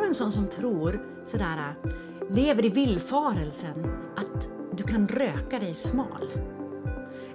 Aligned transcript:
du 0.00 0.06
en 0.06 0.14
sån 0.14 0.32
som 0.32 0.46
tror 0.46 1.00
sådär, 1.24 1.74
lever 2.28 2.64
i 2.64 2.68
villfarelsen 2.68 3.86
att 4.16 4.48
du 4.72 4.82
kan 4.82 5.08
röka 5.08 5.58
dig 5.58 5.74
smal? 5.74 6.32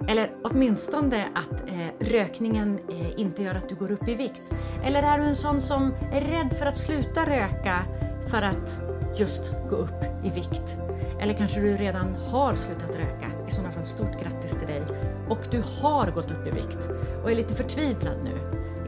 Eller 0.08 0.32
åtminstone 0.44 1.28
att 1.34 1.70
eh, 1.70 2.12
rökningen 2.12 2.78
eh, 2.88 3.20
inte 3.20 3.42
gör 3.42 3.54
att 3.54 3.68
du 3.68 3.74
går 3.74 3.92
upp 3.92 4.08
i 4.08 4.14
vikt. 4.14 4.42
Eller 4.84 5.02
är 5.02 5.18
du 5.18 5.24
en 5.24 5.36
sån 5.36 5.60
som 5.60 5.94
är 6.12 6.20
rädd 6.20 6.58
för 6.58 6.66
att 6.66 6.76
sluta 6.76 7.26
röka 7.26 7.84
för 8.30 8.42
att 8.42 8.80
just 9.18 9.52
gå 9.70 9.76
upp 9.76 10.04
i 10.24 10.30
vikt? 10.30 10.78
Eller 11.20 11.34
kanske 11.34 11.60
du 11.60 11.76
redan 11.76 12.14
har 12.14 12.54
slutat 12.54 12.96
röka? 12.96 13.30
I 13.48 13.50
sådana 13.50 13.72
fall 13.72 13.86
stort 13.86 14.22
grattis 14.22 14.50
till 14.50 14.66
dig. 14.66 14.82
Och 15.28 15.40
du 15.50 15.62
har 15.80 16.10
gått 16.10 16.30
upp 16.30 16.46
i 16.46 16.50
vikt 16.50 16.88
och 17.22 17.30
är 17.30 17.34
lite 17.34 17.54
förtvivlad 17.54 18.16
nu. 18.24 18.38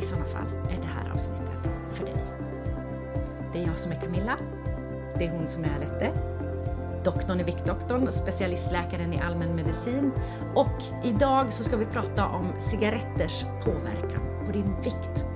I 0.01 0.03
sådana 0.03 0.27
fall 0.27 0.49
är 0.49 0.83
det 0.83 0.89
här 0.89 1.13
avsnittet 1.15 1.71
för 1.91 2.05
dig. 2.05 2.38
Det 3.59 3.65
är 3.65 3.69
jag 3.69 3.79
som 3.79 3.93
är 3.93 4.01
Camilla. 4.01 4.39
Det 5.19 5.25
är 5.25 5.31
hon 5.31 5.49
som 5.49 5.65
är 5.65 5.69
Alette. 5.77 6.13
Doktorn 7.05 7.41
är 7.41 7.45
Viktdoktorn, 7.45 8.13
specialistläkaren 8.13 9.13
i 9.13 9.21
allmänmedicin. 9.21 10.13
Och 10.55 10.83
idag 11.05 11.53
så 11.53 11.65
ska 11.65 11.77
vi 11.77 11.85
prata 11.85 12.27
om 12.27 12.53
cigaretters 12.59 13.45
påverkan 13.65 14.47
på 14.47 14.53
din 14.53 14.81
vikt. 14.85 15.27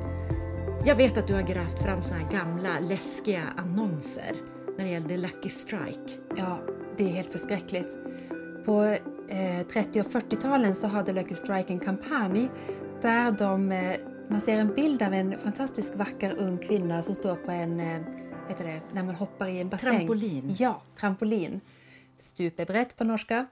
Jag 0.85 0.97
vet 0.97 1.19
att 1.19 1.27
du 1.27 1.35
har 1.35 1.43
grävt 1.43 1.83
fram 1.83 2.03
såna 2.03 2.21
här 2.21 2.33
gamla 2.33 2.81
läskiga 2.81 3.43
annonser 3.57 4.33
när 4.79 4.85
det 4.85 4.91
gällde 4.91 5.17
Lucky 5.17 5.49
Strike. 5.49 6.19
Ja, 6.37 6.59
det 6.97 7.05
är 7.05 7.09
helt 7.09 7.33
förskräckligt. 7.33 7.99
På 8.65 8.85
eh, 9.29 9.67
30 9.73 10.01
och 10.01 10.07
40-talen 10.07 10.75
så 10.75 10.87
hade 10.87 11.13
Lucky 11.13 11.35
Strike 11.35 11.73
en 11.73 11.81
kampanj 11.81 12.51
där 13.01 13.33
de, 13.33 13.73
eh, 13.73 13.97
man 14.33 14.41
ser 14.41 14.59
en 14.59 14.75
bild 14.75 15.03
av 15.03 15.15
en 15.15 15.39
fantastiskt 15.39 15.97
vacker 15.97 16.35
ung 16.39 16.59
kvinna 16.59 17.03
som 17.03 17.15
står 17.15 17.37
på 17.37 17.51
en, 17.51 17.81
eh, 17.81 18.03
heter 18.49 18.65
det, 18.65 18.81
när 18.93 19.03
man 19.03 19.15
hoppar 19.15 19.49
i 19.49 19.61
en 19.61 19.69
bassäng. 19.69 19.97
Trampolin. 19.97 20.57
Ja, 20.59 20.83
trampolin. 21.01 21.61
Stupebrett 22.19 22.97
på 22.97 23.05
norska. 23.05 23.47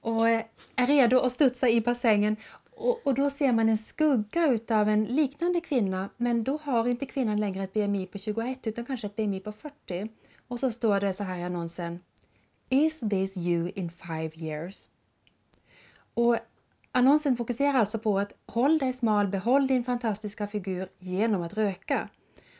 Och 0.00 0.28
eh, 0.28 0.44
är 0.76 0.86
redo 0.86 1.20
att 1.20 1.32
studsa 1.32 1.68
i 1.68 1.80
bassängen 1.80 2.36
och, 2.70 3.06
och, 3.06 3.14
då 3.14 3.30
ser 3.30 3.52
man 3.52 3.68
en 3.68 3.78
skugga 3.78 4.46
utav 4.46 4.88
en 4.88 5.04
liknande 5.04 5.60
kvinna 5.60 6.08
men 6.16 6.44
då 6.44 6.56
har 6.62 6.88
inte 6.88 7.06
kvinnan 7.06 7.40
längre 7.40 7.62
ett 7.62 7.72
BMI 7.72 8.06
på 8.06 8.18
21 8.18 8.66
utan 8.66 8.84
kanske 8.84 9.06
ett 9.06 9.16
BMI 9.16 9.40
på 9.40 9.52
40. 9.52 10.08
Och 10.48 10.60
så 10.60 10.70
står 10.70 11.00
det 11.00 11.12
så 11.12 11.24
här 11.24 11.38
i 11.38 11.42
annonsen 11.42 12.00
Is 12.68 13.00
this 13.00 13.36
you 13.36 13.70
in 13.74 13.90
five 13.90 14.30
years? 14.34 14.88
Och 16.14 16.36
annonsen 16.92 17.36
fokuserar 17.36 17.74
alltså 17.74 17.98
på 17.98 18.18
att 18.18 18.32
håll 18.46 18.78
dig 18.78 18.92
smal, 18.92 19.28
behåll 19.28 19.66
din 19.66 19.84
fantastiska 19.84 20.46
figur 20.46 20.88
genom 20.98 21.42
att 21.42 21.54
röka. 21.54 22.08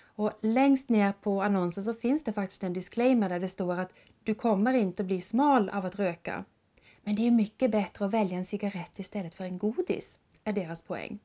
Och 0.03 0.33
längst 0.41 0.89
ner 0.89 1.13
på 1.13 1.43
annonsen 1.43 1.85
så 1.85 1.95
finns 1.95 2.25
det 2.25 2.33
faktiskt 2.33 2.63
en 2.63 2.73
disclaimer 2.73 3.29
där 3.29 3.41
det 3.41 3.49
står 3.49 3.79
att 3.79 3.95
du 4.23 4.35
kommer 4.35 4.75
inte 4.75 5.05
bli 5.05 5.21
smal 5.21 5.69
av 5.69 5.85
att 5.87 5.99
röka. 5.99 6.45
Men 7.03 7.15
det 7.17 7.27
är 7.27 7.31
mycket 7.31 7.71
bättre 7.71 8.05
att 8.05 8.13
välja 8.13 8.39
en 8.39 8.45
cigarett 8.45 8.99
istället 8.99 9.35
för 9.35 9.45
en 9.45 9.59
godis, 9.59 10.19
är 10.45 10.53
deras 10.53 10.83
poäng. 10.83 11.19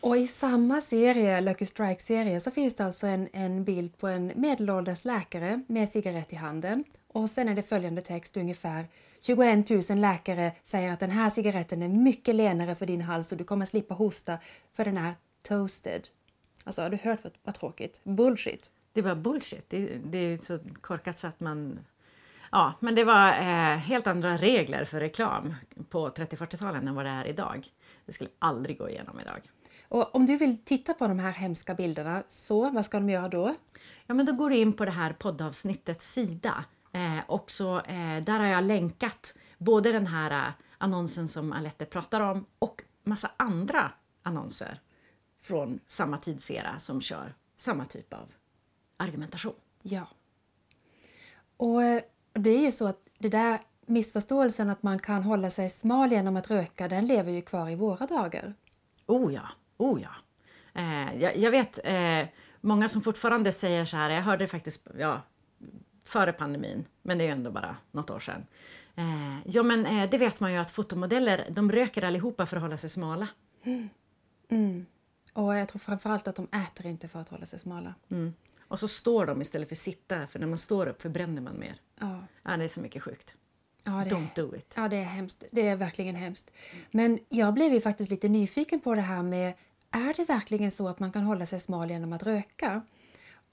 Och 0.00 0.16
i 0.16 0.26
samma 0.26 0.80
serie, 0.80 1.40
Lucky 1.40 1.66
Strike-serie, 1.66 2.40
så 2.40 2.50
finns 2.50 2.74
det 2.74 2.84
alltså 2.84 3.06
en, 3.06 3.28
en 3.32 3.64
bild 3.64 3.98
på 3.98 4.08
en 4.08 4.32
medelålders 4.36 5.04
läkare 5.04 5.62
med 5.66 5.88
cigarett 5.88 6.32
i 6.32 6.36
handen. 6.36 6.84
Och 7.08 7.30
sen 7.30 7.48
är 7.48 7.54
det 7.54 7.62
följande 7.62 8.02
text 8.02 8.36
ungefär 8.36 8.86
21 9.20 9.70
000 9.70 9.98
läkare 9.98 10.52
säger 10.64 10.92
att 10.92 11.00
den 11.00 11.10
här 11.10 11.30
cigaretten 11.30 11.82
är 11.82 11.88
mycket 11.88 12.34
lenare 12.34 12.74
för 12.74 12.86
din 12.86 13.02
hals 13.02 13.32
och 13.32 13.38
du 13.38 13.44
kommer 13.44 13.66
slippa 13.66 13.94
hosta 13.94 14.38
för 14.72 14.84
den 14.84 14.96
är 14.96 15.14
toasted. 15.42 16.08
Alltså, 16.64 16.82
har 16.82 16.90
du 16.90 16.96
hört 16.96 17.24
vad, 17.24 17.32
vad 17.42 17.54
tråkigt? 17.54 18.00
Bullshit. 18.02 18.70
Det 18.92 19.02
var 19.02 19.14
bullshit. 19.14 19.70
Det, 19.70 19.98
det 20.04 20.18
är 20.18 20.30
ju 20.30 20.38
så 20.38 20.58
korkat 20.80 21.18
så 21.18 21.26
att 21.26 21.40
man... 21.40 21.78
Ja, 22.52 22.72
men 22.80 22.94
det 22.94 23.04
var 23.04 23.28
eh, 23.28 23.76
helt 23.76 24.06
andra 24.06 24.36
regler 24.36 24.84
för 24.84 25.00
reklam 25.00 25.54
på 25.88 26.08
30-40-talen 26.08 26.88
än 26.88 26.94
vad 26.94 27.04
det 27.04 27.10
är 27.10 27.26
idag. 27.26 27.66
Det 28.06 28.12
skulle 28.12 28.30
aldrig 28.38 28.78
gå 28.78 28.88
igenom 28.88 29.20
idag. 29.20 29.40
Och 29.88 30.14
om 30.14 30.26
du 30.26 30.36
vill 30.36 30.64
titta 30.64 30.94
på 30.94 31.08
de 31.08 31.18
här 31.18 31.32
hemska 31.32 31.74
bilderna, 31.74 32.22
så 32.28 32.70
vad 32.70 32.84
ska 32.84 32.98
de 32.98 33.08
göra 33.08 33.28
då? 33.28 33.54
Ja, 34.06 34.14
men 34.14 34.26
då 34.26 34.32
går 34.32 34.50
du 34.50 34.56
in 34.56 34.72
på 34.72 34.84
det 34.84 34.90
här 34.90 35.12
poddavsnittets 35.12 36.12
sida 36.12 36.64
eh, 36.92 37.18
och 37.26 37.50
så, 37.50 37.76
eh, 37.76 38.22
där 38.24 38.38
har 38.38 38.46
jag 38.46 38.64
länkat 38.64 39.34
både 39.58 39.92
den 39.92 40.06
här 40.06 40.30
eh, 40.30 40.52
annonsen 40.78 41.28
som 41.28 41.52
Alette 41.52 41.84
pratar 41.84 42.20
om 42.20 42.46
och 42.58 42.82
massa 43.04 43.30
andra 43.36 43.92
annonser 44.22 44.80
från 45.40 45.80
samma 45.86 46.18
tidsera 46.18 46.78
som 46.78 47.00
kör 47.00 47.34
samma 47.56 47.84
typ 47.84 48.12
av 48.12 48.32
argumentation. 48.96 49.54
Ja. 49.82 50.08
Och 51.56 51.82
eh, 51.82 52.02
det 52.32 52.50
är 52.50 52.60
ju 52.60 52.72
så 52.72 52.86
att 52.86 53.08
det 53.18 53.28
där 53.28 53.60
missförståelsen 53.86 54.70
att 54.70 54.82
man 54.82 54.98
kan 54.98 55.22
hålla 55.22 55.50
sig 55.50 55.70
smal 55.70 56.12
genom 56.12 56.36
att 56.36 56.50
röka, 56.50 56.88
den 56.88 57.06
lever 57.06 57.32
ju 57.32 57.42
kvar 57.42 57.70
i 57.70 57.74
våra 57.74 58.06
dagar. 58.06 58.54
Oh 59.06 59.34
ja, 59.34 59.48
oh 59.76 60.02
ja. 60.02 60.10
Eh, 60.74 61.22
jag, 61.22 61.36
jag, 61.36 61.50
vet 61.50 61.80
eh, 61.84 62.26
många 62.60 62.88
som 62.88 63.02
fortfarande 63.02 63.52
säger 63.52 63.84
så 63.84 63.96
här, 63.96 64.10
jag 64.10 64.22
hörde 64.22 64.46
faktiskt 64.46 64.86
ja, 64.98 65.22
före 66.04 66.32
pandemin, 66.32 66.84
men 67.02 67.18
det 67.18 67.24
är 67.24 67.26
ju 67.26 67.32
ändå 67.32 67.50
bara 67.50 67.76
något 67.92 68.10
år 68.10 68.20
sedan. 68.20 68.46
Eh, 68.96 69.38
ja 69.44 69.62
men 69.62 69.86
eh, 69.86 70.10
det 70.10 70.18
vet 70.18 70.40
man 70.40 70.52
ju 70.52 70.58
att 70.58 70.70
fotomodeller, 70.70 71.46
de 71.50 71.72
röker 71.72 72.04
allihopa 72.04 72.46
för 72.46 72.56
att 72.56 72.62
hålla 72.62 72.78
sig 72.78 72.90
smala. 72.90 73.28
Mm. 73.62 73.88
Mm. 74.48 74.86
Och 75.32 75.54
jag 75.56 75.68
tror 75.68 75.80
framförallt 75.80 76.28
att 76.28 76.36
de 76.36 76.48
äter 76.52 76.86
inte 76.86 77.08
för 77.08 77.20
att 77.20 77.28
hålla 77.28 77.46
sig 77.46 77.58
smala. 77.58 77.94
Mm. 78.10 78.34
Och 78.68 78.80
så 78.80 78.88
står 78.88 79.26
de 79.26 79.40
istället 79.40 79.68
för 79.68 79.74
sitta, 79.74 80.26
för 80.26 80.38
när 80.38 80.46
man 80.46 80.58
står 80.58 80.86
upp 80.86 81.02
förbränner 81.02 81.42
man 81.42 81.58
mer. 81.58 81.80
Ja. 82.00 82.20
ja 82.42 82.56
det 82.56 82.64
är 82.64 82.68
så 82.68 82.80
mycket 82.80 83.02
sjukt. 83.02 83.34
Ja, 83.82 83.92
det, 83.92 84.14
Don't 84.14 84.28
do 84.34 84.56
it. 84.56 84.74
Ja, 84.76 84.88
det 84.88 84.96
är 84.96 85.04
hemskt. 85.04 85.44
Det 85.50 85.68
är 85.68 85.76
verkligen 85.76 86.14
hemskt. 86.14 86.50
Men 86.90 87.18
jag 87.28 87.54
blev 87.54 87.72
ju 87.72 87.80
faktiskt 87.80 88.10
lite 88.10 88.28
nyfiken 88.28 88.80
på 88.80 88.94
det 88.94 89.00
här 89.00 89.22
med, 89.22 89.54
är 89.90 90.14
det 90.16 90.24
verkligen 90.24 90.70
så 90.70 90.88
att 90.88 91.00
man 91.00 91.12
kan 91.12 91.22
hålla 91.22 91.46
sig 91.46 91.60
smal 91.60 91.90
genom 91.90 92.12
att 92.12 92.22
röka? 92.22 92.82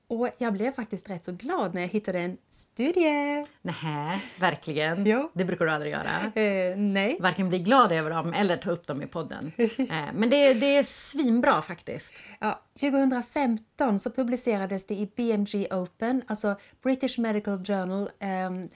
Och 0.07 0.29
jag 0.37 0.53
blev 0.53 0.71
faktiskt 0.71 1.09
rätt 1.09 1.25
så 1.25 1.31
glad 1.31 1.73
när 1.73 1.81
jag 1.81 1.89
hittade 1.89 2.19
en 2.19 2.37
studie. 2.49 3.45
Nähä, 3.61 4.19
verkligen? 4.39 5.05
Jo. 5.05 5.31
Det 5.33 5.45
brukar 5.45 5.65
du 5.65 5.71
aldrig 5.71 5.91
göra. 5.91 6.41
Eh, 6.41 6.77
nej. 6.77 7.17
Varken 7.19 7.49
bli 7.49 7.59
glad 7.59 7.91
över 7.91 8.09
dem 8.09 8.33
eller 8.33 8.57
ta 8.57 8.71
upp 8.71 8.87
dem 8.87 9.01
i 9.01 9.07
podden. 9.07 9.51
eh, 9.57 9.65
men 10.13 10.29
det, 10.29 10.53
det 10.53 10.77
är 10.77 10.83
svinbra 10.83 11.61
faktiskt. 11.61 12.23
Ja, 12.39 12.61
2015 12.79 13.99
så 13.99 14.09
publicerades 14.09 14.85
det 14.87 14.95
i 14.95 15.11
BMG 15.15 15.67
Open, 15.71 16.21
alltså 16.27 16.55
British 16.81 17.19
Medical 17.19 17.65
Journal 17.65 18.09
um, 18.47 18.69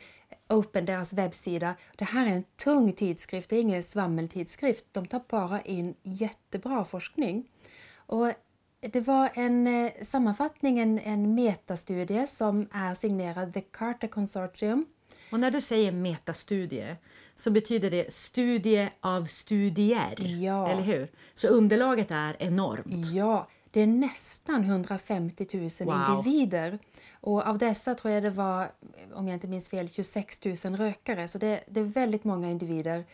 Open, 0.50 0.86
deras 0.86 1.14
webbsida. 1.14 1.76
Det 1.98 2.06
här 2.06 2.26
är 2.28 2.32
en 2.32 2.44
tung 2.44 2.94
tidskrift, 2.94 3.50
det 3.50 3.56
är 3.58 3.62
ingen 3.62 3.84
svammeltidskrift. 3.84 4.86
De 4.92 5.06
tar 5.08 5.22
bara 5.30 5.62
in 5.62 5.96
jättebra 6.04 6.86
forskning. 6.86 7.48
Och 7.96 8.32
det 8.80 9.02
var 9.02 9.30
en 9.34 9.68
eh, 9.68 9.92
sammanfattning, 10.04 10.80
en, 10.80 11.00
en 11.00 11.36
metastudie 11.36 12.28
som 12.28 12.68
är 12.72 12.94
signerad 12.94 13.54
The 13.54 13.62
Carter 13.62 14.08
Consortium. 14.08 14.86
Och 15.32 15.40
när 15.40 15.52
du 15.52 15.62
säger 15.62 15.92
metastudie 15.92 16.96
så 17.36 17.52
betyder 17.52 17.92
det 17.92 18.14
studie 18.14 18.90
av 19.02 19.26
studier, 19.26 20.16
Ja. 20.42 20.70
eller 20.70 20.82
hur? 20.82 21.08
Så 21.34 21.48
underlaget 21.48 22.12
är 22.12 22.36
enormt. 22.40 23.06
Ja, 23.12 23.48
det 23.72 23.82
är 23.82 23.88
nästan 23.88 24.64
150 24.64 25.48
000 25.54 25.70
Wow. 25.80 26.18
individer. 26.26 26.80
Och 27.22 27.48
av 27.48 27.58
dessa 27.58 27.96
tror 27.96 28.14
jag 28.14 28.24
det 28.24 28.30
var, 28.30 28.72
om 29.14 29.28
jag 29.28 29.36
inte 29.36 29.48
minns 29.48 29.70
fel, 29.70 29.90
26 29.90 30.46
000 30.46 30.56
rökare. 30.56 31.28
Så 31.28 31.38
det, 31.38 31.64
det 31.68 31.80
är 31.80 31.84
väldigt 31.84 32.24
många 32.24 32.52
individer. 32.52 33.06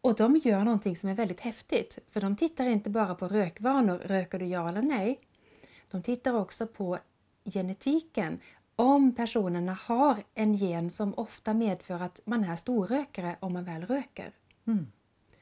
Och 0.00 0.14
de 0.14 0.36
gör 0.36 0.64
någonting 0.64 0.96
som 0.96 1.08
är 1.08 1.14
väldigt 1.14 1.40
häftigt. 1.40 1.98
För 2.08 2.20
de 2.20 2.36
tittar 2.36 2.66
inte 2.66 2.90
bara 2.90 3.14
på 3.14 3.28
rökvanor, 3.28 3.98
röker 3.98 4.38
du 4.38 4.46
ja 4.46 4.68
eller 4.68 4.82
nej? 4.82 5.20
De 5.90 6.02
tittar 6.02 6.34
också 6.34 6.66
på 6.66 6.98
genetiken. 7.44 8.40
Om 8.76 9.14
personerna 9.14 9.78
har 9.82 10.16
en 10.34 10.54
gen 10.54 10.90
som 10.90 11.14
ofta 11.14 11.54
medför 11.54 11.94
att 11.94 12.20
man 12.24 12.44
är 12.44 12.56
storrökare 12.56 13.36
om 13.40 13.52
man 13.52 13.64
väl 13.64 13.86
röker. 13.86 14.32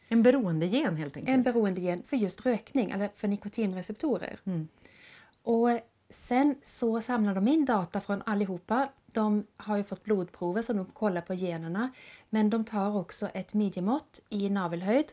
En 0.08 0.22
beroendegen 0.22 0.96
helt 0.96 1.16
enkelt. 1.16 1.34
En 1.34 1.42
beroendegen 1.42 2.02
för 2.02 2.16
just 2.16 2.46
rökning, 2.46 2.90
eller 2.90 3.08
för 3.14 3.28
nikotinreceptorer. 3.28 4.40
Och 5.42 5.80
sen 6.10 6.54
så 6.62 7.00
samlar 7.00 7.34
de 7.34 7.48
in 7.48 7.64
data 7.64 8.00
från 8.00 8.22
allihopa. 8.26 8.88
De 9.06 9.46
har 9.56 9.76
ju 9.76 9.84
fått 9.84 10.04
blodprover 10.04 10.62
så 10.62 10.72
de 10.72 10.84
kollar 10.84 11.20
på 11.20 11.34
generna. 11.34 11.90
Men 12.30 12.50
de 12.50 12.64
tar 12.64 12.96
också 12.96 13.28
ett 13.28 13.54
midjemått 13.54 14.20
i 14.28 14.50
navelhöjd 14.50 15.12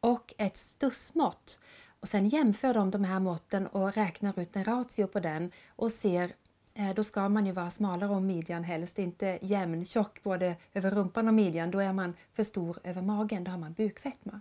och 0.00 0.34
ett 0.38 0.56
stussmått. 0.56 1.58
Och 2.00 2.08
sen 2.08 2.28
jämför 2.28 2.74
de 2.74 2.90
de 2.90 3.04
här 3.04 3.20
måtten 3.20 3.66
och 3.66 3.94
räknar 3.94 4.38
ut 4.38 4.56
en 4.56 4.64
ratio 4.64 5.06
på 5.06 5.20
den 5.20 5.50
och 5.68 5.92
ser 5.92 6.34
eh, 6.74 6.94
då 6.94 7.04
ska 7.04 7.28
man 7.28 7.46
ju 7.46 7.52
vara 7.52 7.70
smalare 7.70 8.10
om 8.10 8.26
midjan 8.26 8.64
helst, 8.64 8.98
inte 8.98 9.38
jämn 9.42 9.84
tjock 9.84 10.22
både 10.22 10.56
över 10.74 10.90
rumpan 10.90 11.28
och 11.28 11.34
midjan. 11.34 11.70
Då 11.70 11.78
är 11.78 11.92
man 11.92 12.14
för 12.32 12.44
stor 12.44 12.78
över 12.84 13.02
magen, 13.02 13.44
då 13.44 13.50
har 13.50 13.58
man 13.58 13.72
bukfetma. 13.72 14.40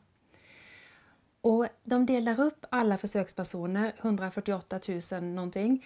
Och 1.41 1.67
de 1.83 2.05
delar 2.05 2.39
upp 2.39 2.65
alla 2.69 2.97
försökspersoner, 2.97 3.95
148 3.97 4.79
000 5.11 5.23
någonting, 5.23 5.85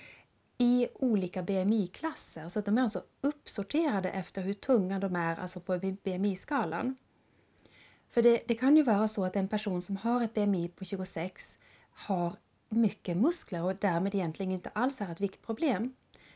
i 0.58 0.88
olika 0.94 1.44
BMI-klasser. 1.44 2.50
Så 2.50 2.62
de 2.62 2.78
är 2.78 2.82
alltså 2.82 3.04
uppsorterade 3.22 4.10
efter 4.10 4.42
hur 4.42 4.54
tunga 4.54 5.00
de 5.00 5.16
är 5.16 5.40
alltså 5.40 5.60
på 5.60 5.78
BMI-skalan. 6.04 6.96
För 8.10 8.22
det, 8.22 8.42
det, 8.48 8.56
kan 8.56 8.78
ju 8.78 8.84
vara 8.84 9.08
så 9.08 9.26
att 9.26 9.36
en 9.36 9.48
person 9.48 9.82
som 9.82 9.98
har 9.98 10.22
ett 10.22 10.34
BMI 10.34 10.68
på 10.68 10.86
26 10.86 11.58
har 11.92 12.36
mycket 12.70 13.18
muskler 13.18 13.64
och 13.64 13.76
därmed 13.76 14.16
egentligen 14.16 14.52
inte 14.52 14.70
alls 14.70 15.02
är 15.02 15.12
ett 15.12 15.22
viktproblem. 15.22 15.94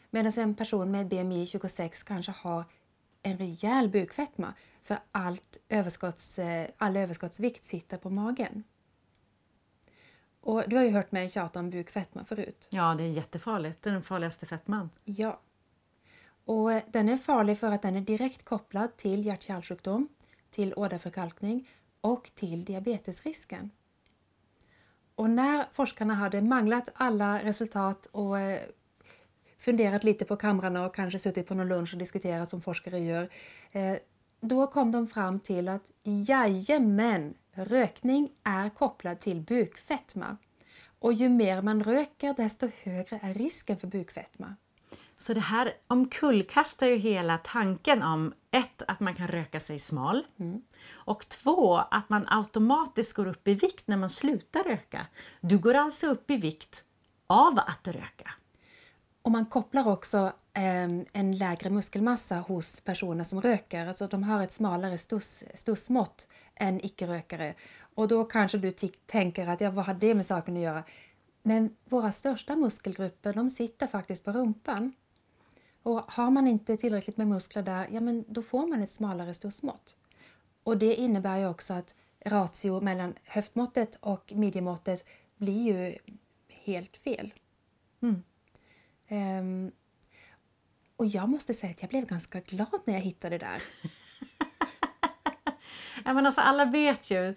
Medan 0.09 0.31
en 0.37 0.55
person 0.55 0.91
med 0.91 1.07
BMI 1.07 1.47
26 1.47 2.03
kanske 2.03 2.31
har 2.31 2.63
en 3.23 3.37
rejäl 3.37 3.89
bukfetma 3.89 4.53
för 4.83 4.97
allt 5.11 5.57
överskotts, 5.69 6.39
eh, 6.39 6.69
all 6.77 6.97
överskottsvikt 6.97 7.63
sitter 7.63 7.97
på 7.97 8.09
magen. 8.09 8.63
Och 10.49 10.63
du 10.67 10.75
har 10.75 10.83
ju 10.83 10.89
hört 10.89 11.11
mig 11.11 11.29
tjata 11.29 11.59
om 11.59 11.69
bukfetma 11.69 12.25
förut. 12.25 12.67
Ja, 12.69 12.95
det 12.97 13.03
är 13.03 13.07
jättefarligt. 13.07 13.81
Det 13.81 13.89
är 13.89 13.93
den 13.93 14.03
farligaste 14.03 14.45
fetman. 14.45 14.89
Ja. 15.05 15.39
Och 16.45 16.73
eh, 16.73 16.83
den 16.87 17.09
är 17.09 17.17
farlig 17.17 17.59
för 17.59 17.71
att 17.71 17.81
den 17.81 17.95
är 17.95 18.01
direkt 18.01 18.45
kopplad 18.45 18.97
till 18.97 19.25
hjärt-kärlsjukdom, 19.25 20.07
till 20.51 20.73
åderförkalkning 20.73 21.69
och 22.01 22.31
till 22.35 22.65
diabetesrisken. 22.65 23.71
Och 25.15 25.29
när 25.29 25.65
forskarna 25.71 26.13
hade 26.13 26.41
manglat 26.41 26.89
alla 26.93 27.43
resultat 27.43 28.05
och 28.11 28.39
eh, 28.39 28.61
funderat 29.57 30.03
lite 30.03 30.25
på 30.25 30.35
kamrarna 30.35 30.85
och 30.85 30.95
kanske 30.95 31.19
suttit 31.19 31.47
på 31.47 31.53
någon 31.53 31.67
lunch 31.67 31.93
och 31.93 31.99
diskuterat 31.99 32.49
som 32.49 32.61
forskare 32.61 32.99
gör, 32.99 33.29
eh, 33.71 33.95
då 34.41 34.67
kom 34.67 34.91
de 34.91 35.07
fram 35.07 35.39
till 35.39 35.67
att 35.67 35.91
jajamän, 36.03 37.33
rökning 37.65 38.29
är 38.43 38.69
kopplad 38.69 39.19
till 39.19 39.41
bukfetma. 39.41 40.37
Och 40.99 41.13
ju 41.13 41.29
mer 41.29 41.61
man 41.61 41.83
röker 41.83 42.33
desto 42.33 42.69
högre 42.83 43.19
är 43.23 43.33
risken 43.33 43.77
för 43.77 43.87
bukfetma. 43.87 44.55
Så 45.17 45.33
det 45.33 45.39
här 45.39 45.73
omkullkastar 45.87 46.87
ju 46.87 46.95
hela 46.95 47.37
tanken 47.37 48.03
om 48.03 48.33
ett, 48.51 48.83
att 48.87 48.99
man 48.99 49.15
kan 49.15 49.27
röka 49.27 49.59
sig 49.59 49.79
smal 49.79 50.25
mm. 50.39 50.61
och 50.91 51.29
två, 51.29 51.77
att 51.77 52.09
man 52.09 52.25
automatiskt 52.27 53.13
går 53.13 53.27
upp 53.27 53.47
i 53.47 53.53
vikt 53.53 53.87
när 53.87 53.97
man 53.97 54.09
slutar 54.09 54.63
röka. 54.63 55.07
Du 55.41 55.57
går 55.57 55.73
alltså 55.73 56.07
upp 56.07 56.31
i 56.31 56.35
vikt 56.35 56.83
av 57.27 57.59
att 57.59 57.87
röka. 57.87 58.31
Och 59.21 59.31
man 59.31 59.45
kopplar 59.45 59.87
också 59.87 60.31
eh, 60.53 60.83
en 61.13 61.37
lägre 61.37 61.69
muskelmassa 61.69 62.35
hos 62.35 62.79
personer 62.79 63.23
som 63.23 63.41
röker. 63.41 63.87
Alltså 63.87 64.07
de 64.07 64.23
har 64.23 64.43
ett 64.43 64.51
smalare 64.51 64.97
stuss, 64.97 65.43
stussmått 65.53 66.27
än 66.59 66.85
icke-rökare. 66.85 67.53
Och 67.95 68.07
då 68.07 68.23
kanske 68.25 68.57
du 68.57 68.71
tänker 69.05 69.47
att 69.47 69.61
ja, 69.61 69.71
vad 69.71 69.85
har 69.85 69.93
det 69.93 70.15
med 70.15 70.25
saken 70.25 70.57
att 70.57 70.63
göra? 70.63 70.83
Men 71.43 71.75
våra 71.85 72.11
största 72.11 72.55
muskelgrupper 72.55 73.33
de 73.33 73.49
sitter 73.49 73.87
faktiskt 73.87 74.25
på 74.25 74.31
rumpan. 74.31 74.93
Och 75.83 76.11
har 76.11 76.31
man 76.31 76.47
inte 76.47 76.77
tillräckligt 76.77 77.17
med 77.17 77.27
muskler 77.27 77.63
där, 77.63 77.87
ja 77.91 77.99
men 77.99 78.25
då 78.27 78.41
får 78.41 78.67
man 78.67 78.81
ett 78.81 78.91
smalare 78.91 79.33
stussmått. 79.33 79.97
Och 80.63 80.77
det 80.77 80.95
innebär 80.95 81.37
ju 81.37 81.47
också 81.47 81.73
att 81.73 81.95
ratio 82.25 82.81
mellan 82.81 83.13
höftmåttet 83.23 83.97
och 83.99 84.33
midjemåttet 84.35 85.05
blir 85.37 85.63
ju 85.63 85.97
helt 86.49 86.97
fel. 86.97 87.33
Mm. 88.01 88.23
Um, 89.09 89.71
och 90.95 91.05
jag 91.05 91.29
måste 91.29 91.53
säga 91.53 91.71
att 91.71 91.81
jag 91.81 91.89
blev 91.89 92.05
ganska 92.05 92.39
glad 92.39 92.81
när 92.85 92.93
jag 92.93 93.01
hittade 93.01 93.37
det 93.37 93.45
där. 93.45 93.61
men 96.05 96.25
alltså, 96.25 96.41
alla 96.41 96.65
vet 96.65 97.11
ju, 97.11 97.35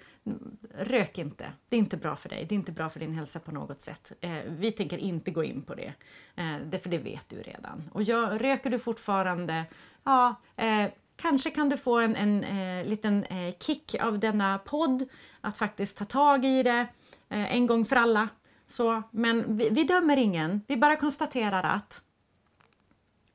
rök 0.74 1.18
inte. 1.18 1.52
Det 1.68 1.76
är 1.76 1.78
inte 1.78 1.96
bra 1.96 2.16
för 2.16 2.28
dig. 2.28 2.46
Det 2.48 2.54
är 2.54 2.56
inte 2.56 2.72
bra 2.72 2.88
för 2.88 3.00
din 3.00 3.14
hälsa 3.14 3.40
på 3.40 3.52
något 3.52 3.80
sätt. 3.80 4.12
Eh, 4.20 4.38
vi 4.46 4.72
tänker 4.72 4.98
inte 4.98 5.30
gå 5.30 5.44
in 5.44 5.62
på 5.62 5.74
det, 5.74 5.92
eh, 6.36 6.56
det 6.70 6.78
för 6.78 6.90
det 6.90 6.98
vet 6.98 7.28
du 7.28 7.42
redan. 7.42 7.90
Och 7.92 8.02
jag, 8.02 8.44
röker 8.44 8.70
du 8.70 8.78
fortfarande, 8.78 9.64
ja, 10.04 10.34
eh, 10.56 10.90
kanske 11.16 11.50
kan 11.50 11.68
du 11.68 11.76
få 11.76 11.98
en, 11.98 12.16
en 12.16 12.44
eh, 12.44 12.86
liten 12.86 13.24
eh, 13.24 13.54
kick 13.60 13.94
av 14.00 14.18
denna 14.18 14.58
podd, 14.58 15.08
att 15.40 15.56
faktiskt 15.56 15.96
ta 15.96 16.04
tag 16.04 16.44
i 16.44 16.62
det 16.62 16.86
eh, 17.28 17.56
en 17.56 17.66
gång 17.66 17.84
för 17.84 17.96
alla 17.96 18.28
så, 18.68 19.02
men 19.10 19.56
vi, 19.56 19.68
vi 19.68 19.84
dömer 19.84 20.16
ingen, 20.16 20.60
vi 20.66 20.76
bara 20.76 20.96
konstaterar 20.96 21.62
att 21.62 22.02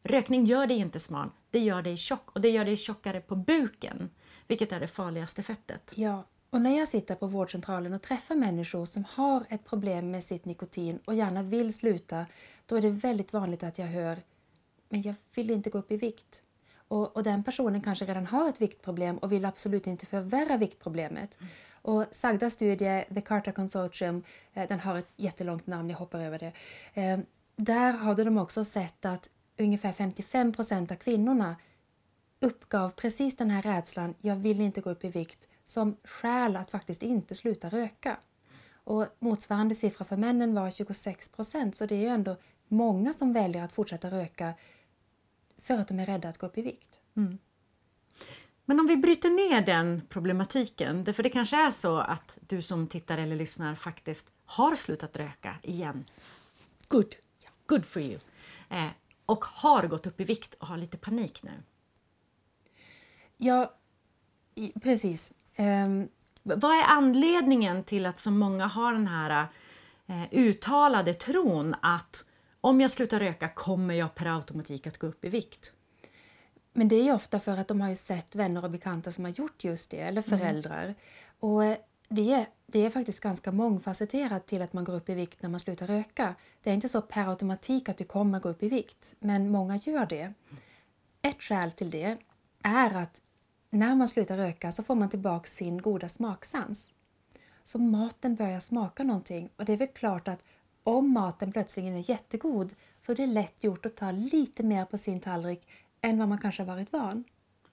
rökning 0.04 0.46
gör 0.46 0.68
dig 0.68 0.78
inte 0.78 1.00
smal, 1.00 1.30
det 1.52 1.60
gör 1.60 1.82
dig 1.82 1.98
tjock 1.98 2.32
och 2.32 2.42
det 2.42 2.50
gör 2.50 2.66
dig 2.66 2.78
tjockare 2.78 3.22
på 3.22 3.36
buken, 3.36 4.10
vilket 4.48 4.72
är 4.72 4.80
det 4.80 4.88
farligaste 4.88 5.44
fettet. 5.44 5.94
Ja, 5.96 6.24
och 6.50 6.62
när 6.62 6.78
jag 6.78 6.88
sitter 6.88 7.16
på 7.16 7.28
vårdcentralen 7.28 7.94
och 7.94 8.02
träffar 8.02 8.36
människor 8.36 8.86
som 8.86 9.06
har 9.10 9.46
ett 9.50 9.66
problem 9.66 10.12
med 10.12 10.24
sitt 10.24 10.46
nikotin 10.46 11.00
och 11.06 11.16
gärna 11.16 11.44
vill 11.44 11.74
sluta, 11.74 12.26
då 12.66 12.76
är 12.76 12.82
det 12.82 12.90
väldigt 12.90 13.34
vanligt 13.34 13.64
att 13.64 13.78
jag 13.78 13.88
hör 13.88 14.18
men 14.90 15.02
jag 15.02 15.16
vill 15.36 15.50
inte 15.50 15.70
gå 15.70 15.78
upp 15.78 15.92
i 15.92 15.98
vikt. 15.98 16.42
Och, 16.88 17.16
och 17.16 17.24
den 17.24 17.44
personen 17.44 17.82
kanske 17.82 18.06
redan 18.06 18.26
har 18.26 18.50
ett 18.50 18.62
viktproblem 18.62 19.18
och 19.18 19.32
vill 19.32 19.46
absolut 19.46 19.88
inte 19.88 20.06
förvärra 20.06 20.58
viktproblemet. 20.58 21.38
Mm. 21.40 21.52
Och 21.82 22.06
sagda 22.12 22.50
studie, 22.50 23.04
The 23.14 23.22
Carter 23.22 23.52
Consortium, 23.52 24.24
eh, 24.54 24.68
den 24.68 24.80
har 24.80 24.98
ett 24.98 25.14
jättelångt 25.16 25.68
namn, 25.68 25.90
jag 25.90 25.98
hoppar 25.98 26.20
över 26.20 26.40
det. 26.40 26.52
Eh, 27.02 27.20
där 27.56 27.94
hade 27.94 28.24
de 28.24 28.38
också 28.38 28.66
sett 28.66 29.06
att 29.06 29.30
ungefär 29.58 29.92
55 29.92 30.54
procent 30.54 30.92
av 30.92 30.96
kvinnorna 30.96 31.56
uppgav 32.40 32.90
precis 32.90 33.36
den 33.38 33.50
här 33.50 33.62
rädslan, 33.62 34.16
jag 34.22 34.36
vill 34.36 34.62
inte 34.62 34.82
gå 34.82 34.90
upp 34.90 35.04
i 35.04 35.10
vikt, 35.10 35.48
som 35.66 35.98
skäl 36.04 36.56
att 36.56 36.72
faktiskt 36.72 37.04
inte 37.04 37.36
sluta 37.36 37.70
röka. 37.70 38.18
Och 38.74 39.06
motsvarande 39.20 39.76
siffra 39.76 40.06
för 40.06 40.18
männen 40.18 40.56
var 40.56 40.72
26 40.72 41.30
procent, 41.30 41.76
så 41.76 41.86
det 41.86 41.96
är 41.96 42.00
ju 42.00 42.08
ändå 42.08 42.38
många 42.68 43.14
som 43.14 43.34
väljer 43.34 43.64
att 43.64 43.74
fortsätta 43.74 44.12
röka 44.12 44.54
för 45.58 45.78
att 45.78 45.88
de 45.88 46.00
är 46.00 46.06
rädda 46.06 46.30
att 46.30 46.38
gå 46.38 46.48
upp 46.48 46.58
i 46.58 46.62
vikt. 46.62 47.00
Mm. 47.16 47.38
Men 48.66 48.80
om 48.80 48.88
vi 48.88 48.98
bryter 48.98 49.30
ner 49.30 49.62
den 49.62 50.02
problematiken, 50.10 51.14
för 51.14 51.24
det 51.24 51.30
kanske 51.30 51.68
är 51.68 51.72
så 51.72 51.98
att 51.98 52.38
du 52.48 52.62
som 52.62 52.88
tittar 52.88 53.18
eller 53.18 53.36
lyssnar 53.36 53.76
faktiskt 53.76 54.28
har 54.46 54.76
slutat 54.76 55.18
röka 55.18 55.56
igen. 55.64 56.06
Good, 56.88 57.16
good 57.66 57.86
for 57.86 58.02
you. 58.02 58.20
Eh, 58.70 58.88
och 59.26 59.46
har 59.46 59.88
gått 59.88 60.08
upp 60.08 60.22
i 60.22 60.24
vikt 60.24 60.54
och 60.54 60.68
har 60.68 60.78
lite 60.78 60.98
panik 60.98 61.44
nu. 61.44 61.52
Ja, 63.38 63.74
precis. 64.82 65.34
Um... 65.58 66.10
Vad 66.56 66.72
är 66.72 66.84
anledningen 66.84 67.84
till 67.84 68.06
att 68.06 68.20
så 68.20 68.32
många 68.32 68.68
har 68.68 68.94
den 68.94 69.08
här 69.08 69.48
eh, 70.08 70.24
uttalade 70.32 71.14
tron 71.14 71.76
att 71.82 72.26
om 72.62 72.82
jag 72.82 72.92
slutar 72.92 73.20
röka 73.20 73.50
kommer 73.50 73.94
jag 73.94 74.16
per 74.16 74.36
automatik 74.36 74.88
att 74.88 74.98
gå 74.98 75.08
upp 75.08 75.26
i 75.26 75.30
vikt? 75.30 75.74
Men 76.74 76.88
det 76.88 76.96
är 76.96 77.04
ju 77.04 77.14
ofta 77.14 77.40
för 77.40 77.58
att 77.58 77.68
de 77.68 77.82
har 77.82 77.90
ju 77.90 77.96
sett 77.96 78.36
vänner 78.36 78.64
och 78.64 78.72
bekanta 78.72 79.12
som 79.12 79.24
har 79.24 79.32
gjort 79.32 79.64
just 79.64 79.90
det, 79.90 80.00
eller 80.00 80.28
mm. 80.28 80.40
föräldrar. 80.40 80.84
Mm. 80.84 80.96
Och 81.40 81.66
eh, 81.66 81.78
det 82.10 82.34
är, 82.34 82.46
det 82.66 82.86
är 82.86 82.90
faktiskt 82.90 83.20
ganska 83.20 83.52
mångfacetterat 83.52 84.48
till 84.48 84.62
att 84.62 84.74
man 84.74 84.84
går 84.84 84.96
upp 84.96 85.10
i 85.10 85.14
vikt 85.14 85.42
när 85.42 85.50
man 85.50 85.60
slutar 85.60 85.88
röka. 85.88 86.36
Det 86.64 86.70
är 86.70 86.74
inte 86.74 86.90
så 86.90 87.02
per 87.02 87.30
automatik 87.30 87.90
att 87.90 87.98
du 87.98 88.06
kommer 88.06 88.40
gå 88.40 88.50
upp 88.50 88.64
i 88.64 88.70
vikt, 88.70 89.14
men 89.20 89.50
många 89.50 89.78
gör 89.78 90.06
det. 90.06 90.34
Ett 91.22 91.42
skäl 91.42 91.72
till 91.72 91.90
det 91.90 92.18
är 92.64 92.96
att 92.96 93.22
när 93.70 93.96
man 93.96 94.08
slutar 94.08 94.38
röka 94.38 94.72
så 94.72 94.84
får 94.84 94.96
man 94.96 95.10
tillbaka 95.10 95.48
sin 95.48 95.82
goda 95.82 96.10
smaksans. 96.10 96.94
Så 97.64 97.78
maten 97.78 98.36
börjar 98.36 98.60
smaka 98.60 99.04
någonting 99.04 99.50
och 99.56 99.66
det 99.66 99.74
är 99.74 99.78
väl 99.78 99.88
klart 99.88 100.28
att 100.28 100.44
om 100.84 101.12
maten 101.14 101.52
plötsligen 101.52 101.96
är 101.96 102.10
jättegod 102.10 102.76
så 103.02 103.12
är 103.12 103.16
det 103.16 103.26
lätt 103.26 103.64
gjort 103.64 103.86
att 103.86 103.96
ta 103.96 104.12
lite 104.12 104.64
mer 104.64 104.86
på 104.86 104.98
sin 104.98 105.20
tallrik 105.20 105.68
än 106.02 106.20
vad 106.20 106.28
man 106.28 106.38
kanske 106.38 106.62
har 106.62 106.68
varit 106.68 106.94
van. 106.94 107.24